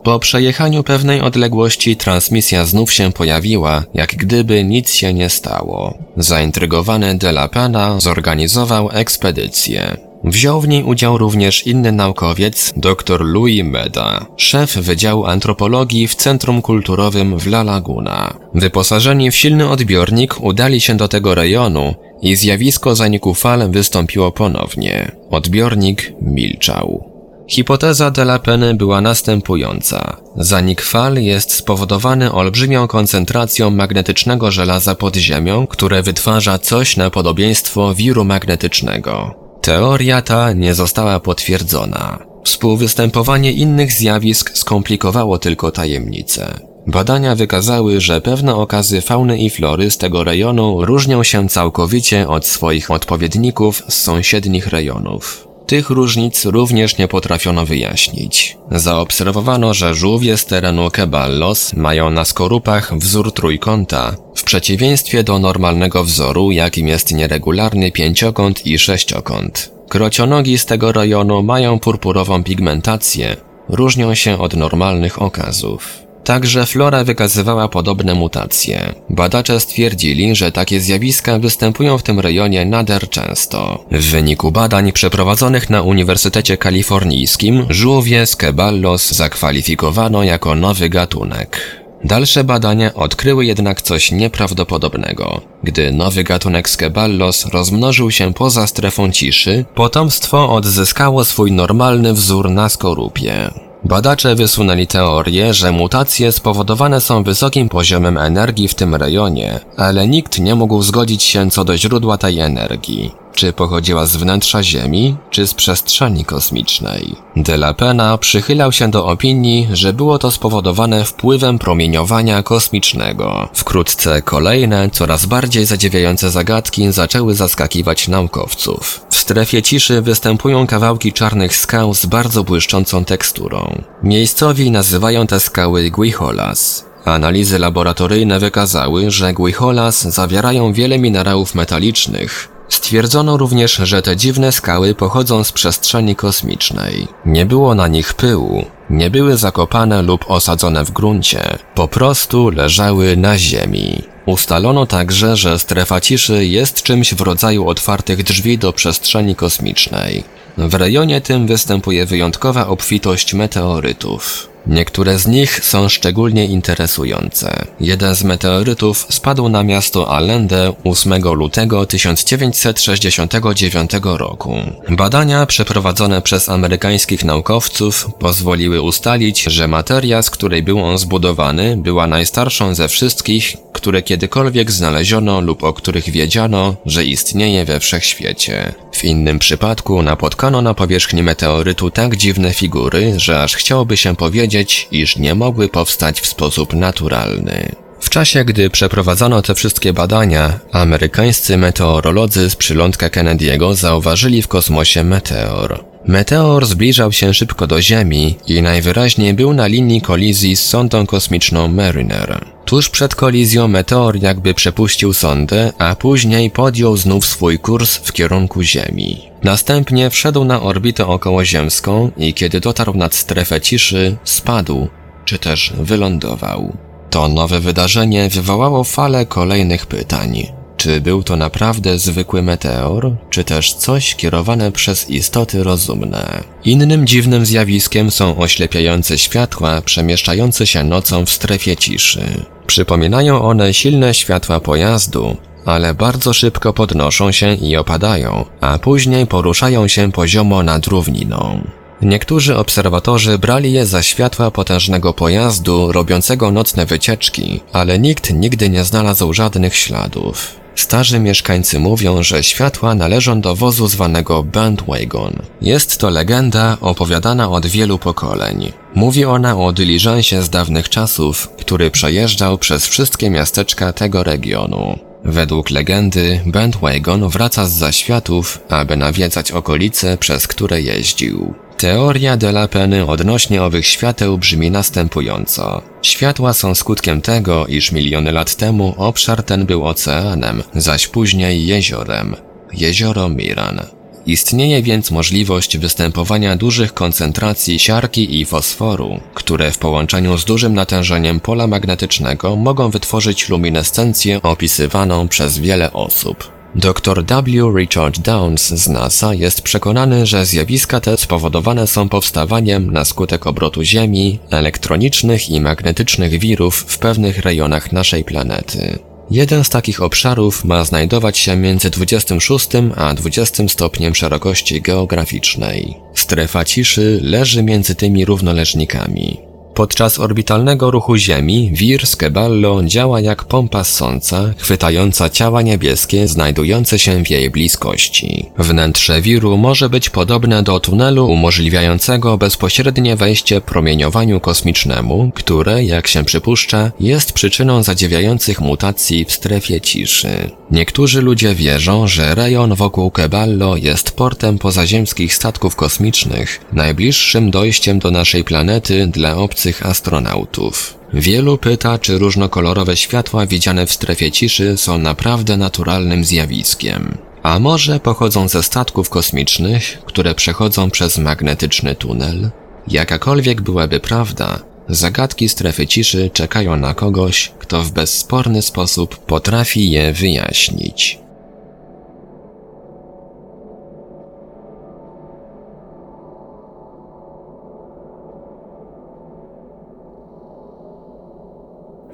Po 0.02 0.18
przejechaniu 0.18 0.82
pewnej 0.82 1.20
odległości 1.20 1.96
transmisja 1.96 2.64
znów 2.64 2.92
się 2.92 3.12
pojawiła, 3.12 3.84
jak 3.94 4.16
gdyby 4.16 4.64
nic 4.64 4.94
się 4.94 5.14
nie 5.14 5.30
stało. 5.30 5.98
Zaintrygowany 6.16 7.18
de 7.18 7.28
la 7.28 7.48
Pena 7.48 8.00
zorganizował 8.00 8.90
ekspedycję. 8.92 10.07
Wziął 10.24 10.60
w 10.60 10.68
niej 10.68 10.84
udział 10.84 11.18
również 11.18 11.66
inny 11.66 11.92
naukowiec, 11.92 12.72
dr 12.76 13.20
Louis 13.24 13.64
Meda, 13.64 14.26
szef 14.36 14.76
Wydziału 14.76 15.24
Antropologii 15.26 16.08
w 16.08 16.14
Centrum 16.14 16.62
Kulturowym 16.62 17.38
w 17.38 17.46
La 17.46 17.62
Laguna. 17.62 18.34
Wyposażeni 18.54 19.30
w 19.30 19.36
silny 19.36 19.68
odbiornik 19.68 20.40
udali 20.40 20.80
się 20.80 20.96
do 20.96 21.08
tego 21.08 21.34
rejonu 21.34 21.94
i 22.22 22.36
zjawisko 22.36 22.94
zaniku 22.94 23.34
fal 23.34 23.70
wystąpiło 23.70 24.32
ponownie. 24.32 25.12
Odbiornik 25.30 26.12
milczał. 26.22 27.04
Hipoteza 27.48 28.10
de 28.10 28.22
la 28.22 28.38
Penne 28.38 28.74
była 28.74 29.00
następująca. 29.00 30.16
Zanik 30.36 30.82
fal 30.82 31.14
jest 31.22 31.52
spowodowany 31.52 32.32
olbrzymią 32.32 32.88
koncentracją 32.88 33.70
magnetycznego 33.70 34.50
żelaza 34.50 34.94
pod 34.94 35.16
ziemią, 35.16 35.66
które 35.66 36.02
wytwarza 36.02 36.58
coś 36.58 36.96
na 36.96 37.10
podobieństwo 37.10 37.94
wiru 37.94 38.24
magnetycznego. 38.24 39.47
Teoria 39.60 40.22
ta 40.22 40.52
nie 40.52 40.74
została 40.74 41.20
potwierdzona. 41.20 42.18
Współwystępowanie 42.44 43.52
innych 43.52 43.92
zjawisk 43.92 44.50
skomplikowało 44.54 45.38
tylko 45.38 45.70
tajemnicę. 45.70 46.60
Badania 46.86 47.34
wykazały, 47.34 48.00
że 48.00 48.20
pewne 48.20 48.54
okazy 48.54 49.00
fauny 49.00 49.38
i 49.38 49.50
flory 49.50 49.90
z 49.90 49.98
tego 49.98 50.24
rejonu 50.24 50.84
różnią 50.84 51.22
się 51.22 51.48
całkowicie 51.48 52.28
od 52.28 52.46
swoich 52.46 52.90
odpowiedników 52.90 53.82
z 53.88 53.94
sąsiednich 53.94 54.66
rejonów. 54.66 55.47
Tych 55.68 55.90
różnic 55.90 56.44
również 56.44 56.98
nie 56.98 57.08
potrafiono 57.08 57.66
wyjaśnić. 57.66 58.56
Zaobserwowano, 58.70 59.74
że 59.74 59.94
żółwie 59.94 60.36
z 60.36 60.46
terenu 60.46 60.90
Keballos 60.90 61.72
mają 61.74 62.10
na 62.10 62.24
skorupach 62.24 62.98
wzór 62.98 63.32
trójkąta, 63.32 64.16
w 64.36 64.42
przeciwieństwie 64.42 65.24
do 65.24 65.38
normalnego 65.38 66.04
wzoru, 66.04 66.50
jakim 66.50 66.88
jest 66.88 67.14
nieregularny 67.14 67.92
pięciokąt 67.92 68.66
i 68.66 68.78
sześciokąt. 68.78 69.72
Krocionogi 69.88 70.58
z 70.58 70.66
tego 70.66 70.92
rejonu 70.92 71.42
mają 71.42 71.78
purpurową 71.78 72.44
pigmentację, 72.44 73.36
różnią 73.68 74.14
się 74.14 74.38
od 74.38 74.54
normalnych 74.54 75.22
okazów. 75.22 76.07
Także 76.28 76.66
flora 76.66 77.04
wykazywała 77.04 77.68
podobne 77.68 78.14
mutacje. 78.14 78.94
Badacze 79.10 79.60
stwierdzili, 79.60 80.34
że 80.34 80.52
takie 80.52 80.80
zjawiska 80.80 81.38
występują 81.38 81.98
w 81.98 82.02
tym 82.02 82.20
rejonie 82.20 82.64
nader 82.64 83.08
często. 83.08 83.84
W 83.90 84.10
wyniku 84.10 84.52
badań 84.52 84.92
przeprowadzonych 84.92 85.70
na 85.70 85.82
Uniwersytecie 85.82 86.56
Kalifornijskim 86.56 87.66
żółwie 87.70 88.26
z 88.26 88.36
Keballos 88.36 89.12
zakwalifikowano 89.12 90.22
jako 90.22 90.54
nowy 90.54 90.88
gatunek. 90.88 91.60
Dalsze 92.04 92.44
badania 92.44 92.94
odkryły 92.94 93.46
jednak 93.46 93.82
coś 93.82 94.12
nieprawdopodobnego. 94.12 95.40
Gdy 95.62 95.92
nowy 95.92 96.24
gatunek 96.24 96.70
Skeballos 96.70 97.46
rozmnożył 97.46 98.10
się 98.10 98.34
poza 98.34 98.66
strefą 98.66 99.12
ciszy, 99.12 99.64
potomstwo 99.74 100.50
odzyskało 100.50 101.24
swój 101.24 101.52
normalny 101.52 102.12
wzór 102.12 102.50
na 102.50 102.68
skorupie. 102.68 103.50
Badacze 103.84 104.34
wysunęli 104.34 104.86
teorię, 104.86 105.54
że 105.54 105.72
mutacje 105.72 106.32
spowodowane 106.32 107.00
są 107.00 107.22
wysokim 107.22 107.68
poziomem 107.68 108.18
energii 108.18 108.68
w 108.68 108.74
tym 108.74 108.94
rejonie, 108.94 109.60
ale 109.76 110.08
nikt 110.08 110.38
nie 110.38 110.54
mógł 110.54 110.82
zgodzić 110.82 111.22
się 111.22 111.50
co 111.50 111.64
do 111.64 111.76
źródła 111.76 112.18
tej 112.18 112.40
energii. 112.40 113.14
Czy 113.38 113.52
pochodziła 113.52 114.06
z 114.06 114.16
wnętrza 114.16 114.62
Ziemi, 114.62 115.16
czy 115.30 115.46
z 115.46 115.54
przestrzeni 115.54 116.24
kosmicznej. 116.24 117.16
De 117.36 117.54
la 117.54 117.74
Pena 117.74 118.18
przychylał 118.18 118.72
się 118.72 118.90
do 118.90 119.06
opinii, 119.06 119.68
że 119.72 119.92
było 119.92 120.18
to 120.18 120.30
spowodowane 120.30 121.04
wpływem 121.04 121.58
promieniowania 121.58 122.42
kosmicznego. 122.42 123.48
Wkrótce 123.54 124.22
kolejne, 124.22 124.90
coraz 124.90 125.26
bardziej 125.26 125.66
zadziwiające 125.66 126.30
zagadki 126.30 126.92
zaczęły 126.92 127.34
zaskakiwać 127.34 128.08
naukowców. 128.08 129.00
W 129.10 129.18
strefie 129.18 129.62
ciszy 129.62 130.02
występują 130.02 130.66
kawałki 130.66 131.12
czarnych 131.12 131.56
skał 131.56 131.94
z 131.94 132.06
bardzo 132.06 132.44
błyszczącą 132.44 133.04
teksturą. 133.04 133.82
Miejscowi 134.02 134.70
nazywają 134.70 135.26
te 135.26 135.40
skały 135.40 135.90
Guijolas. 135.90 136.84
Analizy 137.04 137.58
laboratoryjne 137.58 138.38
wykazały, 138.38 139.10
że 139.10 139.32
Guijolas 139.32 140.02
zawierają 140.02 140.72
wiele 140.72 140.98
minerałów 140.98 141.54
metalicznych. 141.54 142.57
Stwierdzono 142.68 143.36
również, 143.36 143.72
że 143.72 144.02
te 144.02 144.16
dziwne 144.16 144.52
skały 144.52 144.94
pochodzą 144.94 145.44
z 145.44 145.52
przestrzeni 145.52 146.16
kosmicznej. 146.16 147.08
Nie 147.26 147.46
było 147.46 147.74
na 147.74 147.88
nich 147.88 148.14
pyłu, 148.14 148.64
nie 148.90 149.10
były 149.10 149.36
zakopane 149.36 150.02
lub 150.02 150.24
osadzone 150.30 150.84
w 150.84 150.90
gruncie, 150.90 151.58
po 151.74 151.88
prostu 151.88 152.50
leżały 152.50 153.16
na 153.16 153.38
ziemi. 153.38 154.02
Ustalono 154.26 154.86
także, 154.86 155.36
że 155.36 155.58
strefa 155.58 156.00
ciszy 156.00 156.46
jest 156.46 156.82
czymś 156.82 157.14
w 157.14 157.20
rodzaju 157.20 157.68
otwartych 157.68 158.22
drzwi 158.22 158.58
do 158.58 158.72
przestrzeni 158.72 159.36
kosmicznej. 159.36 160.24
W 160.58 160.74
rejonie 160.74 161.20
tym 161.20 161.46
występuje 161.46 162.06
wyjątkowa 162.06 162.66
obfitość 162.66 163.34
meteorytów. 163.34 164.48
Niektóre 164.68 165.18
z 165.18 165.26
nich 165.26 165.64
są 165.64 165.88
szczególnie 165.88 166.46
interesujące. 166.46 167.66
Jeden 167.80 168.14
z 168.14 168.24
meteorytów 168.24 169.06
spadł 169.10 169.48
na 169.48 169.62
miasto 169.62 170.10
Allende 170.10 170.72
8 170.84 171.22
lutego 171.22 171.86
1969 171.86 173.90
roku. 174.04 174.54
Badania 174.88 175.46
przeprowadzone 175.46 176.22
przez 176.22 176.48
amerykańskich 176.48 177.24
naukowców 177.24 178.08
pozwoliły 178.18 178.82
ustalić, 178.82 179.42
że 179.42 179.68
materia, 179.68 180.22
z 180.22 180.30
której 180.30 180.62
był 180.62 180.84
on 180.84 180.98
zbudowany, 180.98 181.76
była 181.76 182.06
najstarszą 182.06 182.74
ze 182.74 182.88
wszystkich, 182.88 183.56
które 183.72 184.02
kiedykolwiek 184.02 184.70
znaleziono 184.70 185.40
lub 185.40 185.64
o 185.64 185.72
których 185.72 186.10
wiedziano, 186.10 186.74
że 186.86 187.04
istnieje 187.04 187.64
we 187.64 187.80
wszechświecie. 187.80 188.74
W 188.92 189.04
innym 189.04 189.38
przypadku 189.38 190.02
napotkano 190.02 190.62
na 190.62 190.74
powierzchni 190.74 191.22
meteorytu 191.22 191.90
tak 191.90 192.16
dziwne 192.16 192.54
figury, 192.54 193.14
że 193.16 193.42
aż 193.42 193.56
chciałoby 193.56 193.96
się 193.96 194.16
powiedzieć, 194.16 194.57
iż 194.90 195.16
nie 195.16 195.34
mogły 195.34 195.68
powstać 195.68 196.20
w 196.20 196.26
sposób 196.26 196.74
naturalny. 196.74 197.72
W 198.00 198.10
czasie, 198.10 198.44
gdy 198.44 198.70
przeprowadzano 198.70 199.42
te 199.42 199.54
wszystkie 199.54 199.92
badania, 199.92 200.60
amerykańscy 200.72 201.56
meteorolodzy 201.56 202.50
z 202.50 202.56
przylądka 202.56 203.08
Kennedy'ego 203.08 203.74
zauważyli 203.74 204.42
w 204.42 204.48
kosmosie 204.48 205.04
meteor. 205.04 205.87
Meteor 206.08 206.66
zbliżał 206.66 207.12
się 207.12 207.34
szybko 207.34 207.66
do 207.66 207.82
Ziemi 207.82 208.36
i 208.46 208.62
najwyraźniej 208.62 209.34
był 209.34 209.54
na 209.54 209.66
linii 209.66 210.00
kolizji 210.00 210.56
z 210.56 210.64
sondą 210.64 211.06
kosmiczną 211.06 211.68
Mariner. 211.68 212.44
Tuż 212.64 212.88
przed 212.88 213.14
kolizją 213.14 213.68
meteor 213.68 214.22
jakby 214.22 214.54
przepuścił 214.54 215.12
sondę, 215.12 215.72
a 215.78 215.94
później 215.94 216.50
podjął 216.50 216.96
znów 216.96 217.26
swój 217.26 217.58
kurs 217.58 217.96
w 217.96 218.12
kierunku 218.12 218.62
Ziemi. 218.62 219.22
Następnie 219.42 220.10
wszedł 220.10 220.44
na 220.44 220.62
orbitę 220.62 221.06
okołoziemską 221.06 222.10
i 222.16 222.34
kiedy 222.34 222.60
dotarł 222.60 222.94
nad 222.94 223.14
strefę 223.14 223.60
ciszy, 223.60 224.16
spadł, 224.24 224.88
czy 225.24 225.38
też 225.38 225.72
wylądował. 225.78 226.76
To 227.10 227.28
nowe 227.28 227.60
wydarzenie 227.60 228.28
wywołało 228.28 228.84
falę 228.84 229.26
kolejnych 229.26 229.86
pytań. 229.86 230.57
Czy 230.78 231.00
był 231.00 231.22
to 231.22 231.36
naprawdę 231.36 231.98
zwykły 231.98 232.42
meteor, 232.42 233.12
czy 233.30 233.44
też 233.44 233.74
coś 233.74 234.14
kierowane 234.14 234.72
przez 234.72 235.10
istoty 235.10 235.64
rozumne? 235.64 236.44
Innym 236.64 237.06
dziwnym 237.06 237.46
zjawiskiem 237.46 238.10
są 238.10 238.36
oślepiające 238.36 239.18
światła 239.18 239.82
przemieszczające 239.82 240.66
się 240.66 240.84
nocą 240.84 241.26
w 241.26 241.30
strefie 241.30 241.76
ciszy. 241.76 242.44
Przypominają 242.66 243.42
one 243.42 243.74
silne 243.74 244.14
światła 244.14 244.60
pojazdu, 244.60 245.36
ale 245.64 245.94
bardzo 245.94 246.32
szybko 246.32 246.72
podnoszą 246.72 247.32
się 247.32 247.54
i 247.54 247.76
opadają, 247.76 248.44
a 248.60 248.78
później 248.78 249.26
poruszają 249.26 249.88
się 249.88 250.12
poziomo 250.12 250.62
nad 250.62 250.86
równiną. 250.86 251.60
Niektórzy 252.02 252.56
obserwatorzy 252.56 253.38
brali 253.38 253.72
je 253.72 253.86
za 253.86 254.02
światła 254.02 254.50
potężnego 254.50 255.12
pojazdu 255.12 255.92
robiącego 255.92 256.50
nocne 256.50 256.86
wycieczki, 256.86 257.60
ale 257.72 257.98
nikt 257.98 258.32
nigdy 258.32 258.70
nie 258.70 258.84
znalazł 258.84 259.32
żadnych 259.32 259.76
śladów. 259.76 260.67
Starzy 260.78 261.18
mieszkańcy 261.18 261.78
mówią, 261.78 262.22
że 262.22 262.44
światła 262.44 262.94
należą 262.94 263.40
do 263.40 263.56
wozu 263.56 263.88
zwanego 263.88 264.42
bandwagon. 264.42 265.32
Jest 265.62 265.98
to 265.98 266.10
legenda 266.10 266.76
opowiadana 266.80 267.50
od 267.50 267.66
wielu 267.66 267.98
pokoleń. 267.98 268.72
Mówi 268.94 269.24
ona 269.24 269.58
o 269.58 269.72
dyliżansie 269.72 270.42
z 270.42 270.50
dawnych 270.50 270.88
czasów, 270.88 271.48
który 271.58 271.90
przejeżdżał 271.90 272.58
przez 272.58 272.86
wszystkie 272.86 273.30
miasteczka 273.30 273.92
tego 273.92 274.22
regionu. 274.22 274.98
Według 275.24 275.70
legendy, 275.70 276.40
bandwagon 276.46 277.28
wraca 277.28 277.66
z 277.66 277.72
zaświatów, 277.72 278.60
aby 278.68 278.96
nawiedzać 278.96 279.52
okolice, 279.52 280.18
przez 280.18 280.46
które 280.46 280.80
jeździł. 280.80 281.54
Teoria 281.78 282.36
de 282.36 282.48
la 282.48 282.68
Peny 282.68 283.06
odnośnie 283.06 283.62
owych 283.62 283.86
świateł 283.86 284.38
brzmi 284.38 284.70
następująco. 284.70 285.82
Światła 286.02 286.52
są 286.52 286.74
skutkiem 286.74 287.20
tego, 287.20 287.66
iż 287.66 287.92
miliony 287.92 288.32
lat 288.32 288.54
temu 288.56 288.94
obszar 288.96 289.42
ten 289.42 289.66
był 289.66 289.86
oceanem, 289.86 290.62
zaś 290.74 291.06
później 291.06 291.66
jeziorem. 291.66 292.36
Jezioro 292.72 293.28
Miran. 293.28 293.80
Istnieje 294.26 294.82
więc 294.82 295.10
możliwość 295.10 295.78
występowania 295.78 296.56
dużych 296.56 296.94
koncentracji 296.94 297.78
siarki 297.78 298.40
i 298.40 298.44
fosforu, 298.44 299.20
które 299.34 299.70
w 299.70 299.78
połączeniu 299.78 300.38
z 300.38 300.44
dużym 300.44 300.74
natężeniem 300.74 301.40
pola 301.40 301.66
magnetycznego 301.66 302.56
mogą 302.56 302.90
wytworzyć 302.90 303.48
luminescencję 303.48 304.42
opisywaną 304.42 305.28
przez 305.28 305.58
wiele 305.58 305.92
osób. 305.92 306.57
Dr 306.74 307.24
W. 307.24 307.76
Richard 307.76 308.18
Downs 308.18 308.68
z 308.68 308.88
NASA 308.88 309.34
jest 309.34 309.62
przekonany, 309.62 310.26
że 310.26 310.46
zjawiska 310.46 311.00
te 311.00 311.16
spowodowane 311.16 311.86
są 311.86 312.08
powstawaniem 312.08 312.90
na 312.90 313.04
skutek 313.04 313.46
obrotu 313.46 313.82
Ziemi 313.82 314.38
elektronicznych 314.50 315.50
i 315.50 315.60
magnetycznych 315.60 316.38
wirów 316.38 316.76
w 316.88 316.98
pewnych 316.98 317.38
rejonach 317.38 317.92
naszej 317.92 318.24
planety. 318.24 318.98
Jeden 319.30 319.64
z 319.64 319.68
takich 319.68 320.02
obszarów 320.02 320.64
ma 320.64 320.84
znajdować 320.84 321.38
się 321.38 321.56
między 321.56 321.90
26 321.90 322.68
a 322.96 323.14
20 323.14 323.68
stopniem 323.68 324.14
szerokości 324.14 324.82
geograficznej. 324.82 325.96
Strefa 326.14 326.64
ciszy 326.64 327.20
leży 327.22 327.62
między 327.62 327.94
tymi 327.94 328.24
równoleżnikami. 328.24 329.47
Podczas 329.78 330.18
orbitalnego 330.18 330.90
ruchu 330.90 331.16
Ziemi 331.16 331.70
wir 331.72 332.06
z 332.06 332.16
Keballo 332.16 332.82
działa 332.84 333.20
jak 333.20 333.44
pompa 333.44 333.84
ssąca, 333.84 334.54
chwytająca 334.56 335.30
ciała 335.30 335.62
niebieskie 335.62 336.28
znajdujące 336.28 336.98
się 336.98 337.24
w 337.24 337.30
jej 337.30 337.50
bliskości. 337.50 338.46
Wnętrze 338.58 339.22
wiru 339.22 339.56
może 339.56 339.90
być 339.90 340.10
podobne 340.10 340.62
do 340.62 340.80
tunelu 340.80 341.26
umożliwiającego 341.26 342.38
bezpośrednie 342.38 343.16
wejście 343.16 343.60
promieniowaniu 343.60 344.40
kosmicznemu, 344.40 345.30
które, 345.34 345.84
jak 345.84 346.08
się 346.08 346.24
przypuszcza, 346.24 346.92
jest 347.00 347.32
przyczyną 347.32 347.82
zadziwiających 347.82 348.60
mutacji 348.60 349.24
w 349.24 349.32
strefie 349.32 349.80
ciszy. 349.80 350.50
Niektórzy 350.70 351.22
ludzie 351.22 351.54
wierzą, 351.54 352.06
że 352.08 352.34
rejon 352.34 352.74
wokół 352.74 353.10
Keballo 353.10 353.76
jest 353.76 354.10
portem 354.10 354.58
pozaziemskich 354.58 355.34
statków 355.34 355.76
kosmicznych, 355.76 356.60
najbliższym 356.72 357.50
dojściem 357.50 357.98
do 357.98 358.10
naszej 358.10 358.44
planety 358.44 359.06
dla 359.06 359.36
obcych 359.36 359.67
astronautów. 359.86 360.98
Wielu 361.12 361.58
pyta, 361.58 361.98
czy 361.98 362.18
różnokolorowe 362.18 362.96
światła 362.96 363.46
widziane 363.46 363.86
w 363.86 363.92
strefie 363.92 364.30
ciszy 364.32 364.76
są 364.76 364.98
naprawdę 364.98 365.56
naturalnym 365.56 366.24
zjawiskiem. 366.24 367.18
A 367.42 367.58
może 367.58 368.00
pochodzą 368.00 368.48
ze 368.48 368.62
statków 368.62 369.10
kosmicznych, 369.10 370.02
które 370.06 370.34
przechodzą 370.34 370.90
przez 370.90 371.18
magnetyczny 371.18 371.94
tunel? 371.94 372.50
Jakakolwiek 372.88 373.60
byłaby 373.60 374.00
prawda, 374.00 374.58
Zagadki 374.88 375.48
strefy 375.48 375.86
ciszy 375.86 376.30
czekają 376.32 376.76
na 376.76 376.94
kogoś, 376.94 377.52
kto 377.58 377.82
w 377.82 377.92
bezsporny 377.92 378.62
sposób 378.62 379.16
potrafi 379.16 379.90
je 379.90 380.12
wyjaśnić. 380.12 381.18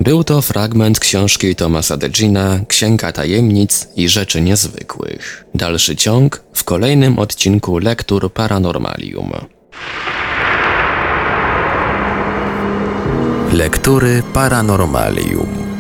Był 0.05 0.25
to 0.25 0.43
fragment 0.43 1.01
książki 1.01 1.57
Tomasa 1.57 1.97
Degina 1.97 2.61
Księga 2.69 3.13
Tajemnic 3.13 3.89
i 3.97 4.09
Rzeczy 4.09 4.41
Niezwykłych. 4.41 5.45
Dalszy 5.55 5.97
ciąg 5.97 6.43
w 6.53 6.65
kolejnym 6.65 7.19
odcinku 7.19 7.79
Lektur 7.79 8.33
Paranormalium. 8.33 9.33
Lektury 13.53 14.23
Paranormalium. 14.33 15.74